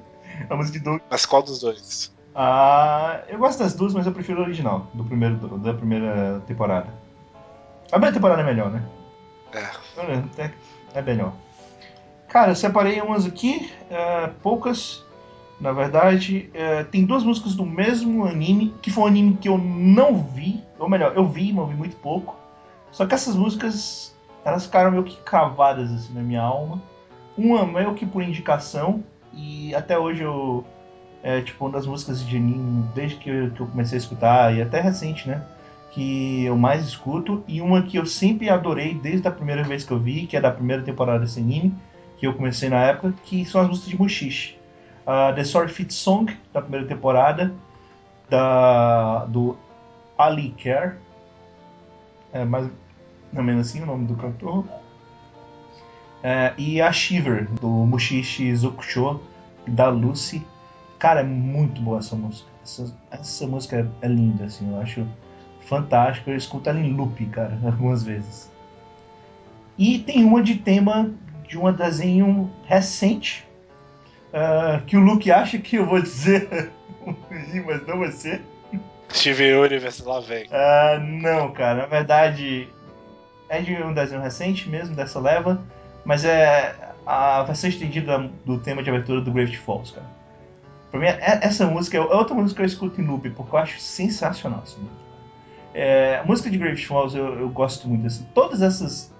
[0.50, 1.00] A música de Doug.
[1.10, 2.14] Mas qual dos dois?
[2.34, 6.88] Ah, eu gosto das duas, mas eu prefiro a original, do primeiro, da primeira temporada.
[7.86, 8.82] A primeira temporada é melhor, né?
[9.54, 10.42] É.
[10.42, 10.50] É,
[10.94, 11.32] é melhor.
[12.28, 15.02] Cara, eu separei umas aqui, é, poucas,
[15.58, 16.50] na verdade.
[16.52, 20.62] É, tem duas músicas do mesmo anime, que foi um anime que eu não vi,
[20.78, 22.36] ou melhor, eu vi, mas eu vi muito pouco.
[22.92, 24.14] Só que essas músicas,
[24.44, 26.80] elas ficaram meio que cavadas assim na minha alma.
[27.36, 30.64] Uma meio que por indicação, e até hoje eu.
[31.22, 34.54] É tipo uma das músicas de anime, desde que eu, que eu comecei a escutar,
[34.54, 35.44] e até recente, né?
[35.96, 39.90] que eu mais escuto e uma que eu sempre adorei desde a primeira vez que
[39.90, 41.74] eu vi, que é da primeira temporada desse anime,
[42.18, 44.58] que eu comecei na época, que são as músicas de Mushishi.
[45.06, 47.50] Uh, The Sword Fit Song, da primeira temporada,
[48.28, 49.56] da, do
[50.18, 50.96] Ali Care,
[52.36, 52.68] é mais
[53.34, 54.64] ou menos assim o nome do cantor,
[56.22, 59.20] É, e a Shiver, do Mushishi Zokusho,
[59.66, 60.44] da Lucy.
[60.98, 62.48] Cara, é muito boa essa música.
[62.62, 65.06] Essa, essa música é, linda, assim, eu acho
[65.60, 66.30] fantástico.
[66.30, 68.50] Eu escuto ela em loop, cara, algumas vezes.
[69.78, 71.12] E tem uma de tema
[71.46, 73.46] de um desenho recente
[74.32, 76.72] uh, que o Luke acha que eu vou dizer,
[77.66, 78.42] mas não vai ser.
[79.12, 80.46] Steve Universe lá vem.
[80.46, 82.68] Uh, não, cara, na verdade
[83.48, 85.62] é de um desenho recente mesmo, dessa leva,
[86.04, 86.74] mas é
[87.06, 90.06] a versão estendida do tema de abertura do Gravity Falls, cara.
[90.90, 93.80] Pra mim, essa música é outra música que eu escuto em loop, porque eu acho
[93.80, 95.06] sensacional essa música.
[95.74, 98.06] É, a música de Great Falls eu, eu gosto muito.
[98.06, 99.12] Assim, todas essas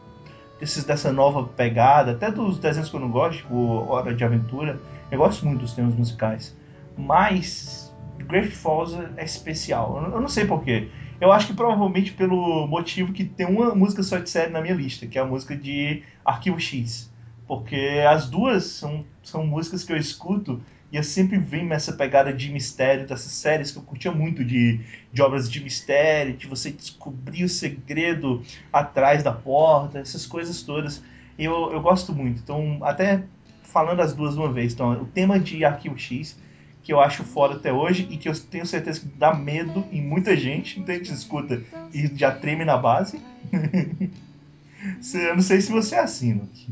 [0.59, 4.81] desses, dessa nova pegada, até dos desenhos que eu não gosto, tipo Hora de Aventura,
[5.11, 6.57] eu gosto muito dos temas musicais.
[6.97, 7.86] Mas
[8.25, 10.11] Great Falls é especial.
[10.13, 10.89] Eu não sei porquê.
[11.21, 14.75] Eu acho que provavelmente pelo motivo que tem uma música só de série na minha
[14.75, 17.11] lista, que é a música de Arquivo X.
[17.47, 20.61] Porque as duas são, são músicas que eu escuto
[20.93, 24.81] e eu sempre vim nessa pegada de mistério dessas séries que eu curtia muito de,
[25.13, 28.43] de obras de mistério, de você descobrir o segredo
[28.73, 31.03] atrás da porta, essas coisas todas.
[31.39, 32.41] Eu, eu gosto muito.
[32.41, 33.25] Então, até
[33.63, 34.73] falando as duas de uma vez.
[34.73, 36.39] Então, o tema de Arquivo X,
[36.87, 40.01] que eu acho foda até hoje e que eu tenho certeza que dá medo em
[40.01, 40.79] muita gente.
[40.79, 41.61] Então a gente escuta
[41.93, 43.21] e já treme na base.
[45.13, 46.69] eu não sei se você é assim, Luke.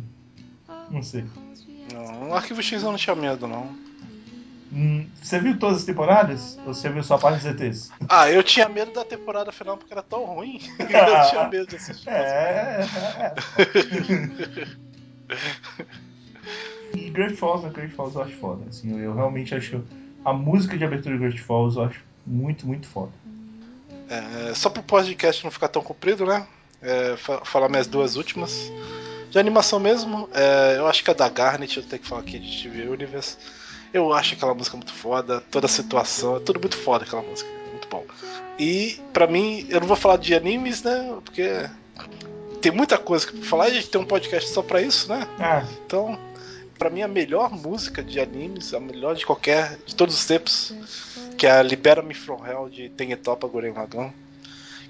[0.89, 1.25] Não sei.
[1.93, 3.69] Não, o Arquivo X eu não tinha medo, não.
[4.73, 6.61] Hum, você viu todas as temporadas?
[6.65, 7.91] Ou você viu só a parte dos ETs?
[8.09, 10.61] Ah, eu tinha medo da temporada final porque era tão ruim.
[10.79, 12.09] eu tinha medo de assistir.
[12.09, 13.35] É, é, é.
[16.97, 17.73] e Great Falls, né?
[17.73, 18.65] Great Falls eu acho foda.
[18.69, 19.83] Assim, eu realmente acho
[20.25, 23.13] a música de abertura de Great Falls eu acho muito, muito foda.
[24.09, 26.47] É, só pro podcast não ficar tão comprido, né?
[26.83, 28.71] É, falar minhas duas últimas.
[29.31, 32.39] De animação mesmo, é, eu acho que a da Garnet, eu tenho que falar aqui
[32.39, 33.37] de TV Universe.
[33.93, 37.49] Eu acho aquela música muito foda, toda a situação, é tudo muito foda aquela música,
[37.71, 38.05] muito bom.
[38.59, 41.17] E para mim, eu não vou falar de animes, né?
[41.25, 41.69] Porque
[42.61, 45.27] tem muita coisa pra falar, a gente tem um podcast só pra isso, né?
[45.39, 45.65] Ah.
[45.85, 46.19] Então,
[46.79, 50.75] para mim a melhor música de animes, a melhor de qualquer, de todos os tempos,
[51.39, 54.13] que é a Libera Me From Hell de Tengetopa Guren Lagan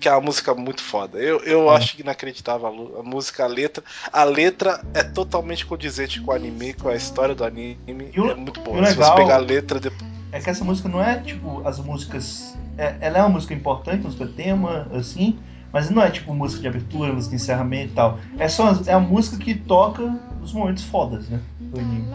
[0.04, 1.18] que é uma música muito foda.
[1.18, 1.76] Eu, eu é.
[1.76, 3.82] acho inacreditável a, a, música, a letra.
[4.12, 8.12] A letra é totalmente condizente com o anime, com a história do anime.
[8.14, 8.84] O, é muito bom.
[8.84, 10.04] Se você pegar a letra depois.
[10.30, 12.54] É que essa música não é tipo as músicas.
[12.76, 15.38] É, ela é uma música importante, música tema, assim,
[15.72, 18.18] mas não é tipo música de abertura, música de encerramento e tal.
[18.38, 20.02] É só é a música que toca
[20.44, 21.40] nos momentos fodas, né?
[21.58, 22.06] Do anime.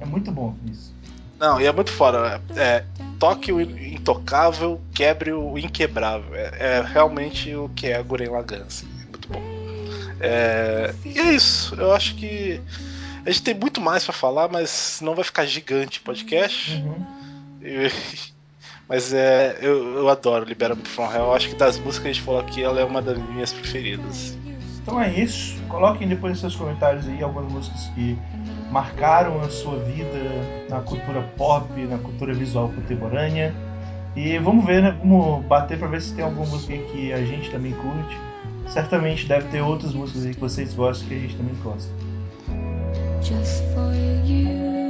[0.00, 0.94] É muito bom isso.
[1.38, 2.40] Não, e é muito foda.
[2.54, 2.84] É,
[3.18, 6.34] toque o intocável, quebre o inquebrável.
[6.36, 8.62] É, é realmente o que é a Guren Lagann.
[8.66, 8.86] Assim.
[9.02, 9.42] É muito bom.
[10.20, 11.74] É, e é isso.
[11.74, 12.60] Eu acho que
[13.26, 16.76] a gente tem muito mais para falar, mas não vai ficar gigante o podcast.
[16.76, 17.06] Uhum.
[17.60, 17.90] E,
[18.88, 21.24] mas é, eu, eu adoro Libera Me From Hell.
[21.24, 23.52] Eu acho que das músicas que a gente falou aqui, ela é uma das minhas
[23.52, 24.36] preferidas.
[24.84, 25.56] Então é isso.
[25.66, 28.18] Coloquem depois nos seus comentários aí algumas músicas que
[28.70, 30.20] marcaram a sua vida
[30.68, 33.54] na cultura pop, na cultura visual contemporânea.
[34.14, 34.94] E vamos ver, né?
[35.02, 38.18] Vamos bater para ver se tem alguma música que a gente também curte.
[38.68, 41.90] Certamente deve ter outras músicas aí que vocês gostam que a gente também gosta.
[43.22, 43.94] Just for
[44.26, 44.83] you.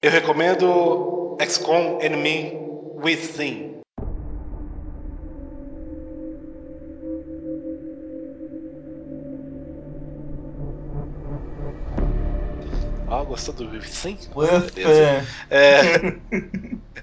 [0.00, 2.52] Eu recomendo XCOM Enemy
[3.02, 3.80] Within.
[13.08, 14.16] Ah, gostou do Within?
[14.36, 14.86] Within.
[15.50, 15.96] É,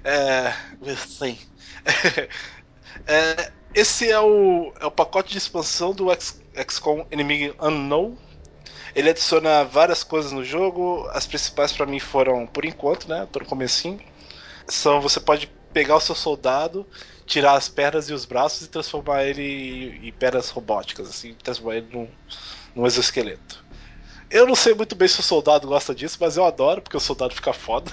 [0.02, 1.38] é, Within.
[3.06, 6.06] É, esse é o, é o pacote de expansão do
[6.66, 8.16] XCOM Enemy Unknown.
[8.96, 11.06] Ele adiciona várias coisas no jogo.
[11.12, 13.28] As principais para mim foram, por enquanto, né?
[13.30, 14.00] Tô no comecinho.
[14.68, 16.88] São você pode pegar o seu soldado,
[17.26, 21.88] tirar as pernas e os braços e transformar ele em pernas robóticas, assim, transformar ele
[21.92, 22.10] num,
[22.74, 23.64] num exoesqueleto.
[24.30, 27.00] Eu não sei muito bem se o soldado gosta disso, mas eu adoro, porque o
[27.00, 27.90] soldado fica foda.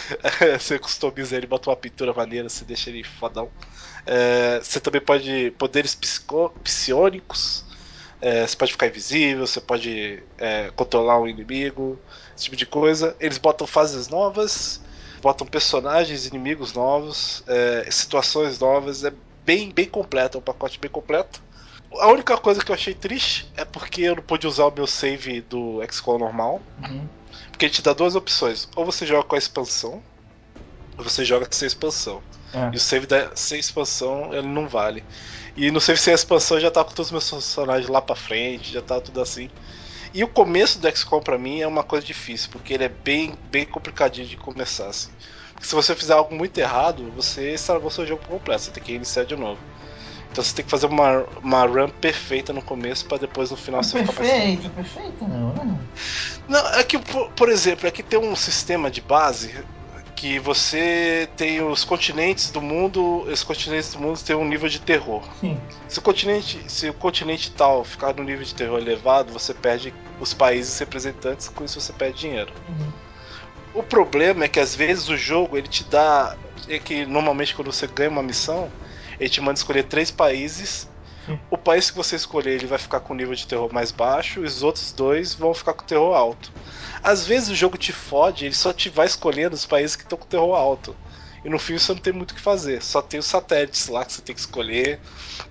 [0.58, 3.50] você customiza ele, bota uma pintura maneira, você deixa ele fodão.
[4.06, 7.64] É, você também pode poderes psico, psionicos.
[8.20, 11.98] É, você pode ficar invisível, você pode é, controlar um inimigo,
[12.34, 13.16] esse tipo de coisa.
[13.20, 14.80] Eles botam fases novas
[15.26, 19.02] botam personagens, inimigos novos, é, situações novas.
[19.02, 19.12] É
[19.44, 21.42] bem, bem completo, é um pacote bem completo.
[21.98, 24.86] A única coisa que eu achei triste é porque eu não pude usar o meu
[24.86, 26.60] save do XCOM normal.
[26.82, 27.08] Uhum.
[27.50, 28.68] Porque ele te dá duas opções.
[28.76, 30.02] Ou você joga com a expansão,
[30.96, 32.22] ou você joga sem expansão.
[32.56, 32.70] É.
[32.72, 35.04] E o save da, sem expansão ele não vale.
[35.54, 38.72] E no save sem expansão já tá com todos os meus personagens lá pra frente,
[38.72, 39.50] já tá tudo assim.
[40.14, 43.34] E o começo do XCOM para mim é uma coisa difícil, porque ele é bem,
[43.50, 45.10] bem complicadinho de começar, assim.
[45.52, 48.92] Porque se você fizer algo muito errado, você estragou seu jogo completo, você tem que
[48.92, 49.60] iniciar de novo.
[50.30, 53.80] Então você tem que fazer uma, uma run perfeita no começo para depois no final
[53.80, 54.60] é você perfeito, ficar mais.
[54.60, 55.80] Perfeito, perfeito, não, não.
[56.48, 59.54] Não, é que, por, por exemplo, aqui tem um sistema de base
[60.16, 64.80] que você tem os continentes do mundo, os continentes do mundo têm um nível de
[64.80, 65.22] terror.
[65.38, 65.60] Sim.
[65.86, 69.92] Se o continente, se o continente tal ficar no nível de terror elevado, você perde
[70.18, 72.50] os países representantes, com isso você perde dinheiro.
[72.66, 72.92] Uhum.
[73.74, 76.34] O problema é que às vezes o jogo ele te dá,
[76.66, 78.70] é que normalmente quando você ganha uma missão,
[79.20, 80.88] ele te manda escolher três países.
[81.50, 84.44] O país que você escolher ele vai ficar com nível de terror mais baixo, e
[84.44, 86.52] os outros dois vão ficar com terror alto.
[87.02, 90.18] Às vezes o jogo te fode, ele só te vai escolhendo os países que estão
[90.18, 90.96] com terror alto.
[91.44, 94.04] E no fim você não tem muito o que fazer, só tem os satélites lá
[94.04, 95.00] que você tem que escolher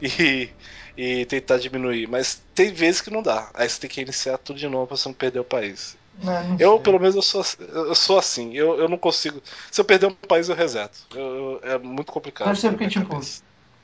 [0.02, 0.50] e,
[0.98, 2.08] e tentar diminuir.
[2.08, 4.98] Mas tem vezes que não dá, aí você tem que iniciar tudo de novo pra
[4.98, 5.96] você não perder o país.
[6.22, 8.54] É, não Eu, pelo menos, eu sou, eu sou assim.
[8.56, 9.42] Eu, eu não consigo.
[9.72, 10.98] Se eu perder um país, eu reseto.
[11.14, 12.48] Eu- eu- é muito complicado.
[12.48, 13.14] Deve ser porque, tipo,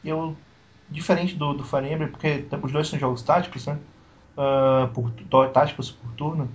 [0.03, 0.37] eu
[0.91, 3.79] diferente do, do Fire Emblem, porque os dois são jogos táticos, né?
[4.37, 5.11] Ah, por,
[5.53, 6.49] táticos por turno.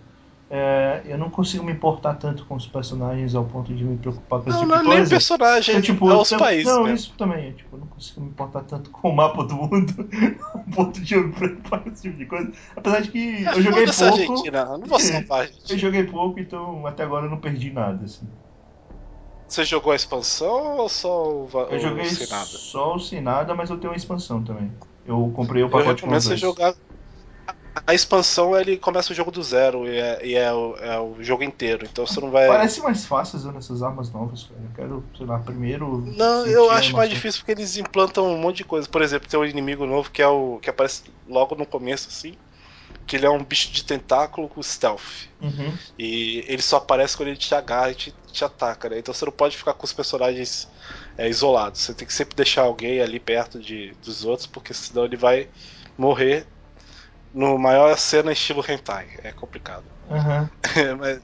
[0.49, 4.43] é, eu não consigo me importar tanto com os personagens ao ponto de me preocupar
[4.43, 6.64] com esse Não, tipo não é de nem personagem, Eu, tipo, é os eu- países.
[6.66, 6.97] Não, mesmo.
[6.97, 7.49] isso também.
[7.49, 9.93] Eu, tipo, eu não consigo me importar tanto com o mapa do mundo
[10.55, 12.53] ao ponto de eu me preocupar com esse tipo de coisa.
[12.76, 14.03] Apesar de que É, eu joguei pouco.
[14.03, 17.70] Argentina, eu não vou salvar a Eu joguei pouco, então até agora eu não perdi
[17.72, 18.05] nada.
[18.05, 18.28] Assim.
[19.49, 22.44] Você jogou a expansão ou só o, Eu joguei sem nada?
[22.47, 24.70] só o sem nada, mas eu tenho uma expansão também.
[25.07, 26.40] Eu comprei o Eu pacote com os você dois.
[26.40, 26.74] jogar.
[27.86, 31.22] A expansão ele começa o jogo do zero e é, e é o, é o
[31.22, 32.49] jogo inteiro, então você não vai.
[32.49, 34.61] Parece mais fácil usando essas armas novas, cara.
[34.61, 35.99] Eu quero, sei lá, primeiro.
[36.16, 38.88] Não, eu a acho mais difícil porque eles implantam um monte de coisa.
[38.88, 40.59] Por exemplo, tem um inimigo novo que é o.
[40.61, 42.34] que aparece logo no começo, assim.
[43.07, 45.29] Que ele é um bicho de tentáculo com stealth.
[45.41, 45.77] Uhum.
[45.99, 48.99] E ele só aparece quando ele te agarra e te, te ataca, né?
[48.99, 50.69] Então você não pode ficar com os personagens
[51.17, 51.81] é, isolados.
[51.81, 55.49] Você tem que sempre deixar alguém ali perto de, dos outros, porque senão ele vai
[55.97, 56.47] morrer
[57.33, 59.09] no maior cena estilo hentai.
[59.23, 59.85] É complicado.
[60.11, 60.51] Aham.
[60.99, 61.21] mas,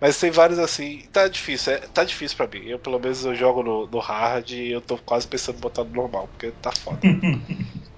[0.00, 1.06] mas tem vários assim.
[1.12, 2.66] Tá difícil, é, tá difícil pra mim.
[2.66, 5.84] Eu pelo menos eu jogo no, no hard e eu tô quase pensando em botar
[5.84, 7.00] no normal, porque tá foda.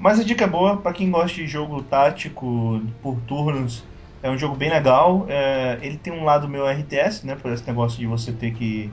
[0.00, 3.84] Mas a dica é boa pra quem gosta de jogo tático por turnos.
[4.22, 5.26] É um jogo bem legal.
[5.28, 7.36] É, ele tem um lado meio RTS, né?
[7.36, 8.90] Por esse negócio de você ter que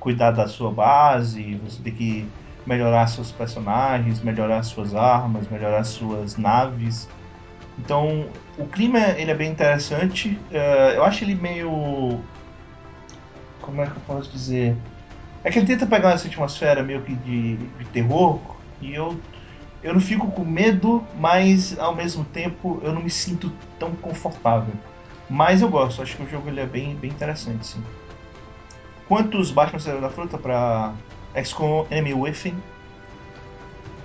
[0.00, 2.26] cuidar da sua base, você ter que
[2.66, 7.06] melhorar seus personagens, melhorar suas armas, melhorar suas naves.
[7.78, 8.26] Então,
[8.56, 10.38] o clima ele é bem interessante.
[10.50, 12.18] É, eu acho ele meio.
[13.60, 14.74] Como é que eu posso dizer?
[15.44, 18.40] É que ele tenta pegar essa atmosfera meio que de, de terror
[18.80, 19.18] e eu
[19.86, 24.74] eu não fico com medo, mas ao mesmo tempo eu não me sinto tão confortável.
[25.28, 27.82] Mas eu gosto, acho que o jogo ele é bem, bem interessante, sim.
[29.08, 30.92] Quantos Batman saíram da fruta pra
[31.34, 32.62] XCOM Enemy Within?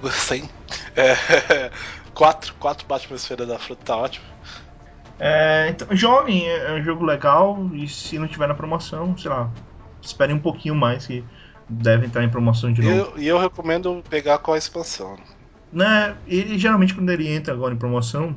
[0.01, 0.49] Gostei.
[0.95, 1.15] É,
[2.13, 4.25] quatro, quatro Batman Esfera da Fruta tá ótimo.
[5.19, 9.29] É, então, joguem, é é um jogo legal e se não tiver na promoção, sei
[9.29, 9.51] lá,
[10.01, 11.23] esperem um pouquinho mais que
[11.69, 13.05] deve entrar em promoção de E novo.
[13.13, 15.15] eu, e eu recomendo pegar com a expansão.
[15.71, 18.35] Né, ele geralmente quando ele entra agora em promoção,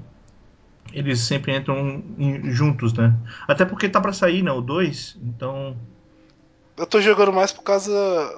[0.93, 1.79] eles sempre entram
[2.19, 3.15] em- juntos, né?
[3.49, 5.77] Até porque tá pra sair, né, o 2, então
[6.77, 7.91] Eu tô jogando mais por causa,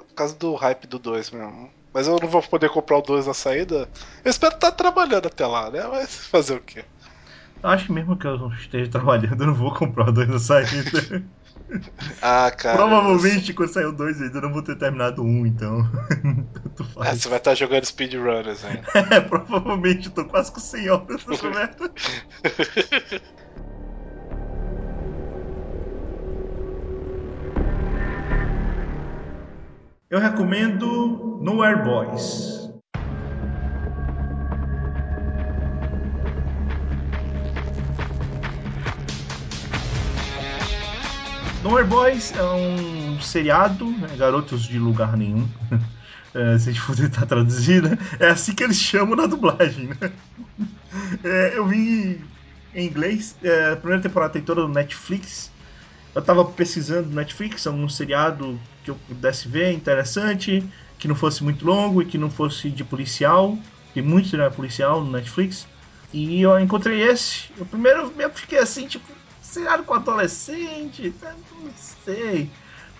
[0.07, 1.71] por causa do hype do 2 mesmo.
[1.93, 3.89] Mas eu não vou poder comprar o 2 na saída.
[4.23, 5.83] Eu espero estar trabalhando até lá, né?
[5.87, 6.85] Mas fazer o quê?
[7.63, 10.99] acho que mesmo que eu esteja trabalhando, eu não vou comprar o 2 na saída.
[12.21, 12.77] Ah, cara.
[12.77, 15.83] Provavelmente quando sair o 2 eu ainda não vou ter terminado 1, então
[16.53, 17.21] tanto Ah, faz.
[17.21, 18.83] você vai estar jogando speedrunners ainda.
[19.15, 21.91] É, provavelmente tô quase com 100 horas nessa merda.
[30.09, 32.66] Eu recomendo Nowhere Boys.
[41.63, 45.47] Nowhere Boys é um seriado, né, garotos de lugar nenhum.
[46.33, 47.97] É, se a gente for tentar traduzir, né?
[48.19, 50.11] É assim que eles chamam na dublagem, né?
[51.23, 52.21] É, eu vi
[52.75, 55.49] em inglês, é, a primeira temporada tem toda no Netflix.
[56.13, 60.63] Eu tava pesquisando no Netflix algum seriado que eu pudesse ver, interessante,
[60.99, 63.57] que não fosse muito longo e que não fosse de policial.
[63.93, 65.65] Tem muito seriado policial no Netflix.
[66.13, 67.45] E eu encontrei esse.
[67.57, 69.11] Eu primeiro eu fiquei assim, tipo,
[69.47, 71.33] seriado com adolescente, tá?
[71.33, 72.51] não sei.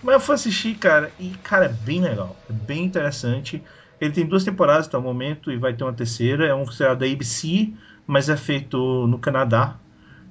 [0.02, 2.36] Mas eu fui assistir, cara, e, cara, é bem legal.
[2.48, 3.62] É bem interessante.
[4.00, 6.46] Ele tem duas temporadas até o momento e vai ter uma terceira.
[6.46, 7.72] É um seriado da ABC,
[8.06, 9.76] mas é feito no Canadá.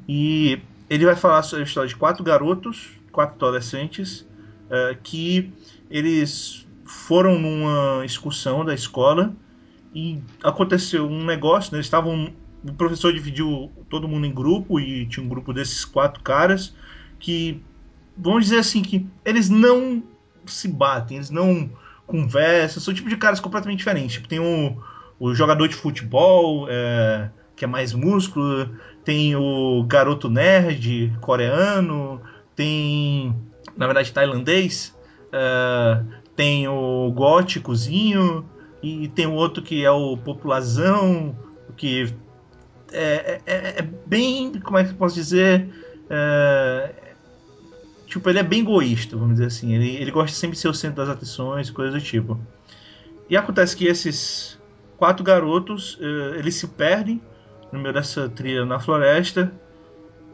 [0.07, 0.59] E
[0.89, 4.25] ele vai falar sobre a história de quatro garotos, quatro adolescentes,
[4.69, 5.53] eh, que
[5.89, 9.35] eles foram numa excursão da escola
[9.93, 11.77] e aconteceu um negócio, né?
[11.77, 12.33] Eles estavam.
[12.63, 16.73] O professor dividiu todo mundo em grupo e tinha um grupo desses quatro caras
[17.19, 17.61] que
[18.17, 20.03] vamos dizer assim, que eles não
[20.45, 21.69] se batem, eles não
[22.05, 24.15] conversam, são tipo de caras completamente diferentes.
[24.15, 24.77] Tipo, tem o,
[25.19, 28.69] o jogador de futebol, é, que é mais músculo,
[29.03, 32.21] tem o garoto nerd coreano,
[32.55, 33.35] tem,
[33.75, 34.95] na verdade, tailandês,
[35.31, 36.01] é,
[36.35, 38.45] tem o góticozinho,
[38.81, 41.35] e tem o outro que é o populazão,
[41.75, 42.13] que
[42.91, 45.67] é, é, é bem, como é que eu posso dizer,
[46.09, 46.91] é,
[48.05, 49.73] tipo, ele é bem egoísta, vamos dizer assim.
[49.73, 52.39] Ele, ele gosta sempre de ser o centro das atenções, coisas do tipo.
[53.29, 54.57] E acontece que esses
[54.97, 57.21] quatro garotos, uh, eles se perdem
[57.71, 59.51] no meio dessa trilha na floresta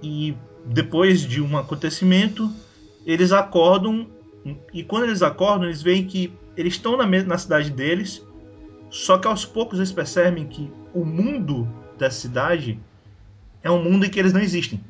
[0.01, 2.49] e depois de um acontecimento,
[3.05, 4.07] eles acordam
[4.73, 8.25] e quando eles acordam, eles veem que eles estão na, na cidade deles,
[8.89, 11.67] só que aos poucos eles percebem que o mundo
[12.03, 12.79] da cidade
[13.61, 14.83] é um mundo em que eles não existem.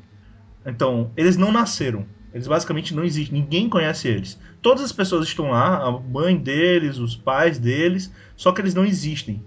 [0.66, 2.06] Então, eles não nasceram.
[2.32, 4.38] Eles basicamente não existem, ninguém conhece eles.
[4.60, 8.84] Todas as pessoas estão lá, a mãe deles, os pais deles, só que eles não
[8.84, 9.40] existem.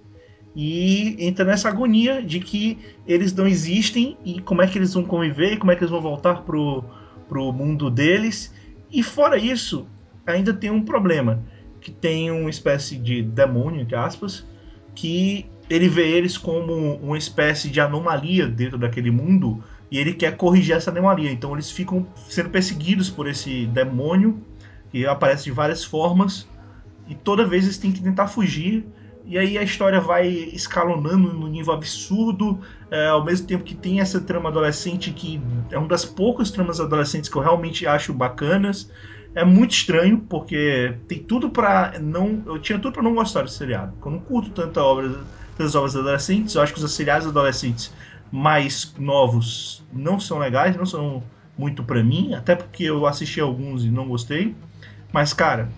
[0.55, 5.03] E entra nessa agonia de que eles não existem e como é que eles vão
[5.03, 6.86] conviver, como é que eles vão voltar pro,
[7.28, 8.53] pro mundo deles.
[8.89, 9.86] E fora isso,
[10.26, 11.43] ainda tem um problema,
[11.82, 14.47] que tem uma espécie de demônio, entre aspas,
[14.95, 20.36] que ele vê eles como uma espécie de anomalia dentro daquele mundo e ele quer
[20.36, 21.32] corrigir essa anomalia.
[21.32, 24.41] Então eles ficam sendo perseguidos por esse demônio
[24.91, 26.47] que aparece de várias formas
[27.07, 28.86] e toda vez eles têm que tentar fugir.
[29.26, 32.59] E aí a história vai escalonando no nível absurdo,
[32.89, 36.80] é, ao mesmo tempo que tem essa trama adolescente que é uma das poucas tramas
[36.80, 38.89] adolescentes que eu realmente acho bacanas.
[39.36, 42.41] É muito estranho, porque tem tudo para não.
[42.45, 43.93] Eu tinha tudo para não gostar desse seriado.
[44.03, 45.20] Eu não curto tanta obra,
[45.58, 46.55] tantas obras adolescentes.
[46.55, 47.93] Eu acho que os seriados adolescentes
[48.32, 51.24] mais novos não são legais, não são
[51.58, 54.55] muito para mim, até porque eu assisti alguns e não gostei.
[55.12, 55.70] Mas, cara,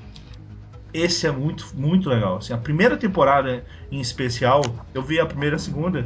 [0.94, 2.38] esse é muito, muito legal.
[2.38, 4.62] Assim, a primeira temporada em especial,
[4.94, 6.06] eu vi a primeira e a segunda.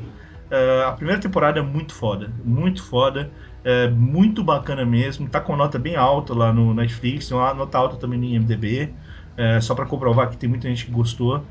[0.51, 3.31] Uh, a primeira temporada é muito foda, muito foda,
[3.63, 5.27] é muito bacana mesmo.
[5.27, 8.93] Tá com nota bem alta lá no Netflix, tem uma nota alta também no IMDb,
[9.37, 11.43] é, só para comprovar que tem muita gente que gostou.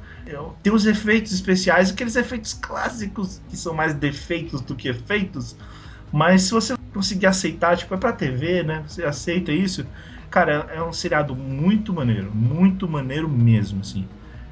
[0.62, 5.56] Tem os efeitos especiais, aqueles efeitos clássicos que são mais defeitos do que efeitos,
[6.12, 8.84] mas se você conseguir aceitar, tipo, é pra TV, né?
[8.86, 9.86] Você aceita isso,
[10.30, 14.06] cara, é um seriado muito maneiro, muito maneiro mesmo, assim.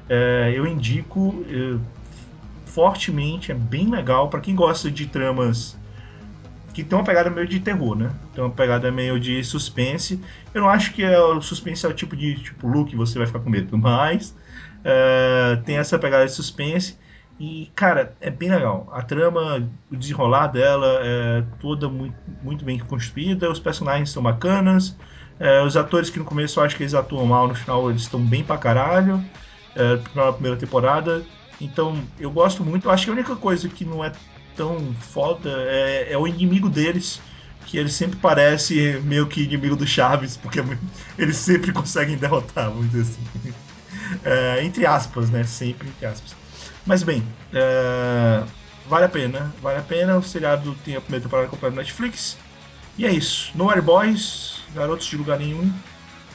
[0.09, 1.45] É, eu indico
[2.65, 5.77] fortemente, é bem legal para quem gosta de tramas
[6.73, 8.11] que tem uma pegada meio de terror, né?
[8.33, 10.19] Tem uma pegada meio de suspense.
[10.53, 13.17] Eu não acho que é, o suspense é o tipo de tipo look que você
[13.17, 14.35] vai ficar com medo, mas
[14.83, 16.97] é, tem essa pegada de suspense.
[17.39, 18.87] E, cara, é bem legal.
[18.93, 24.95] A trama, o desenrolar dela é toda muito, muito bem construída, os personagens são bacanas.
[25.39, 28.03] É, os atores que no começo eu acho que eles atuam mal, no final eles
[28.03, 29.23] estão bem pra caralho.
[29.75, 31.23] É, na primeira temporada.
[31.59, 32.87] Então, eu gosto muito.
[32.87, 34.11] Eu acho que a única coisa que não é
[34.55, 37.21] tão foda é, é o inimigo deles,
[37.65, 40.63] que ele sempre parece meio que inimigo do Chaves, porque é
[41.17, 43.53] eles sempre conseguem derrotar, vamos dizer assim.
[44.25, 45.41] É, entre aspas, né?
[45.45, 46.35] Sempre entre aspas.
[46.85, 47.23] Mas bem,
[47.53, 48.43] é,
[48.89, 50.17] vale a pena, vale a pena.
[50.17, 52.37] O seriado tem a primeira temporada completa no Netflix.
[52.97, 53.51] E é isso.
[53.55, 55.71] No Air Boys, Garotos de Lugar Nenhum.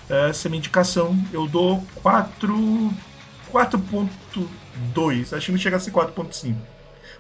[0.09, 1.23] Essa é minha indicação.
[1.33, 2.95] Eu dou 4.
[3.53, 5.37] 4.2.
[5.37, 6.55] Acho que não chega a ser 4.5.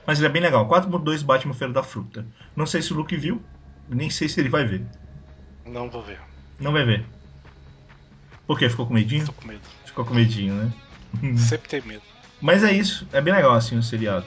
[0.06, 0.68] Mas ele é bem legal.
[0.68, 2.24] 4.2 Batman Feira da Fruta.
[2.54, 3.42] Não sei se o Luke viu,
[3.88, 4.84] nem sei se ele vai ver.
[5.64, 6.20] Não vou ver.
[6.60, 7.04] Não vai ver.
[8.46, 8.68] Por quê?
[8.68, 9.26] Ficou com medinho?
[9.26, 9.60] Tô com medo.
[9.84, 10.72] Ficou com medinho, né?
[11.36, 12.02] Sempre tem medo.
[12.40, 13.06] Mas é isso.
[13.12, 14.26] É bem legal assim o seriado.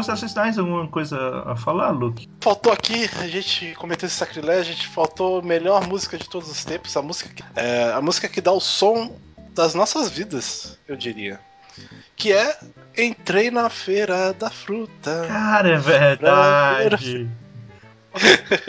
[0.00, 2.26] Considerações finais, alguma coisa a falar, Luke?
[2.40, 6.50] Faltou aqui, a gente cometeu esse sacrilégio, a gente faltou a melhor música de todos
[6.50, 9.14] os tempos, a música que, é, a música que dá o som
[9.54, 11.38] das nossas vidas, eu diria.
[12.16, 12.58] Que é
[12.96, 15.26] Entrei na Feira da Fruta.
[15.28, 17.28] Cara, é verdade.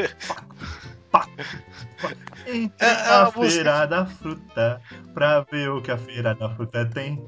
[2.45, 4.81] Entrei é, na é Feira da Fruta
[5.13, 7.25] pra ver o que a Feira da Fruta tem.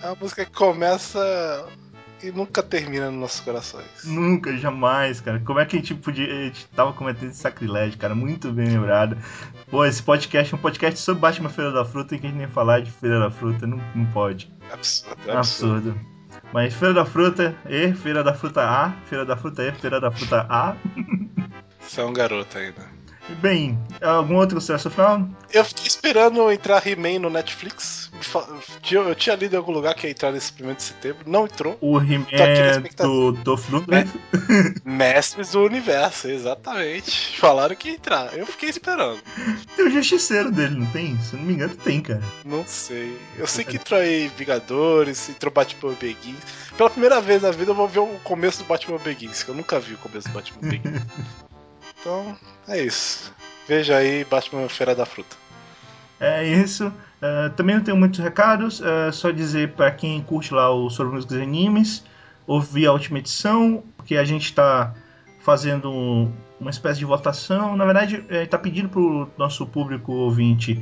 [0.00, 1.66] É uma música que começa
[2.22, 4.04] e nunca termina nos nossos corações.
[4.04, 5.40] Nunca, jamais, cara.
[5.40, 6.26] Como é que a gente podia.
[6.26, 8.14] A gente tava cometendo esse sacrilégio, cara?
[8.14, 9.16] Muito bem lembrado.
[9.70, 12.38] Pô, esse podcast é um podcast sobre Batman Feira da Fruta e que a gente
[12.38, 13.66] nem falar de Feira da Fruta.
[13.66, 14.50] Não, não pode.
[14.72, 15.88] Absurdo, absurdo.
[15.90, 16.00] absurdo.
[16.52, 20.10] Mas Feira da Fruta E, Feira da Fruta A, Feira da Fruta E, Feira da
[20.10, 20.76] Fruta A.
[21.80, 22.95] Você é um garoto ainda.
[23.40, 25.28] Bem, algum outro sucesso final?
[25.52, 28.10] Eu fiquei esperando entrar He-Man no Netflix.
[28.90, 31.24] Eu tinha lido em algum lugar que ia entrar nesse primeiro de setembro.
[31.26, 31.76] Não entrou.
[31.80, 32.26] O He-Man
[32.98, 34.08] do Dolph Lundgren?
[34.84, 37.38] Mestres do Universo, exatamente.
[37.38, 38.36] Falaram que ia entrar.
[38.36, 39.20] Eu fiquei esperando.
[39.74, 41.18] Tem o Justiceiro dele, não tem?
[41.20, 42.22] Se não me engano, tem, cara.
[42.44, 43.18] Não sei.
[43.36, 46.38] Eu sei que entrou aí Vingadores, entrou Batman Begins.
[46.76, 49.54] Pela primeira vez na vida eu vou ver o começo do Batman Begins, que eu
[49.54, 51.02] nunca vi o começo do Batman Begins.
[52.06, 52.36] Então,
[52.68, 53.34] é isso.
[53.66, 55.36] Veja aí Batman Feira da Fruta.
[56.20, 56.86] É isso.
[56.86, 58.78] Uh, também não tenho muitos recados.
[58.78, 62.04] Uh, só dizer para quem curte lá o Sobre Músicos e Animes,
[62.46, 64.94] ouvir a última edição, porque a gente está
[65.40, 67.76] fazendo um, uma espécie de votação.
[67.76, 70.80] Na verdade, está pedindo para o nosso público ouvinte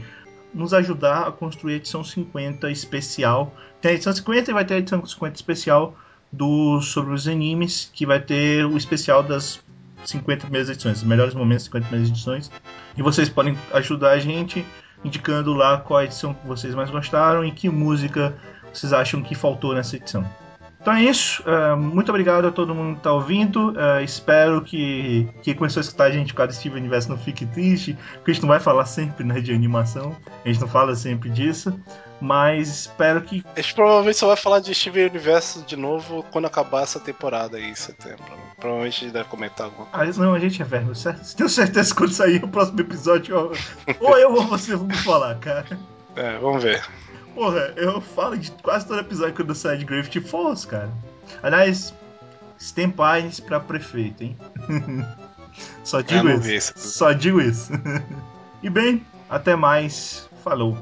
[0.52, 3.50] nos ajudar a construir a edição 50 especial.
[3.80, 5.96] Tem a edição 50 e vai ter a edição 50 especial
[6.30, 9.64] do sobre os animes, que vai ter o especial das
[10.04, 12.50] 50 primeiras edições, os melhores momentos 50 primeiras edições.
[12.96, 14.64] E vocês podem ajudar a gente
[15.04, 18.34] indicando lá qual edição que vocês mais gostaram e que música
[18.72, 20.24] vocês acham que faltou nessa edição.
[20.84, 21.42] Então é isso.
[21.44, 23.70] Uh, muito obrigado a todo mundo que está ouvindo.
[23.70, 27.16] Uh, espero que quem começou a escutar a gente por causa do Steven Universo não
[27.16, 30.14] fique triste, porque a gente não vai falar sempre né, de animação.
[30.44, 31.72] A gente não fala sempre disso.
[32.24, 33.44] Mas espero que.
[33.54, 37.58] A gente provavelmente só vai falar de Steven Universo de novo quando acabar essa temporada
[37.58, 38.24] aí em setembro.
[38.56, 40.22] Provavelmente a gente deve comentar alguma coisa.
[40.22, 41.36] Ah, não, a gente é velho, certo?
[41.36, 43.52] Tenho certeza que quando sair o próximo episódio,
[44.00, 45.78] ou eu ou você vamos falar, cara.
[46.16, 46.82] É, vamos ver.
[47.34, 50.90] Porra, eu falo de quase todo episódio quando sai de Gravity Falls, cara.
[51.42, 51.92] Aliás,
[52.58, 54.38] Stempines pra prefeito, hein?
[55.84, 56.72] Só digo isso.
[56.74, 57.70] Só digo isso.
[58.62, 60.26] e bem, até mais.
[60.42, 60.78] Falou.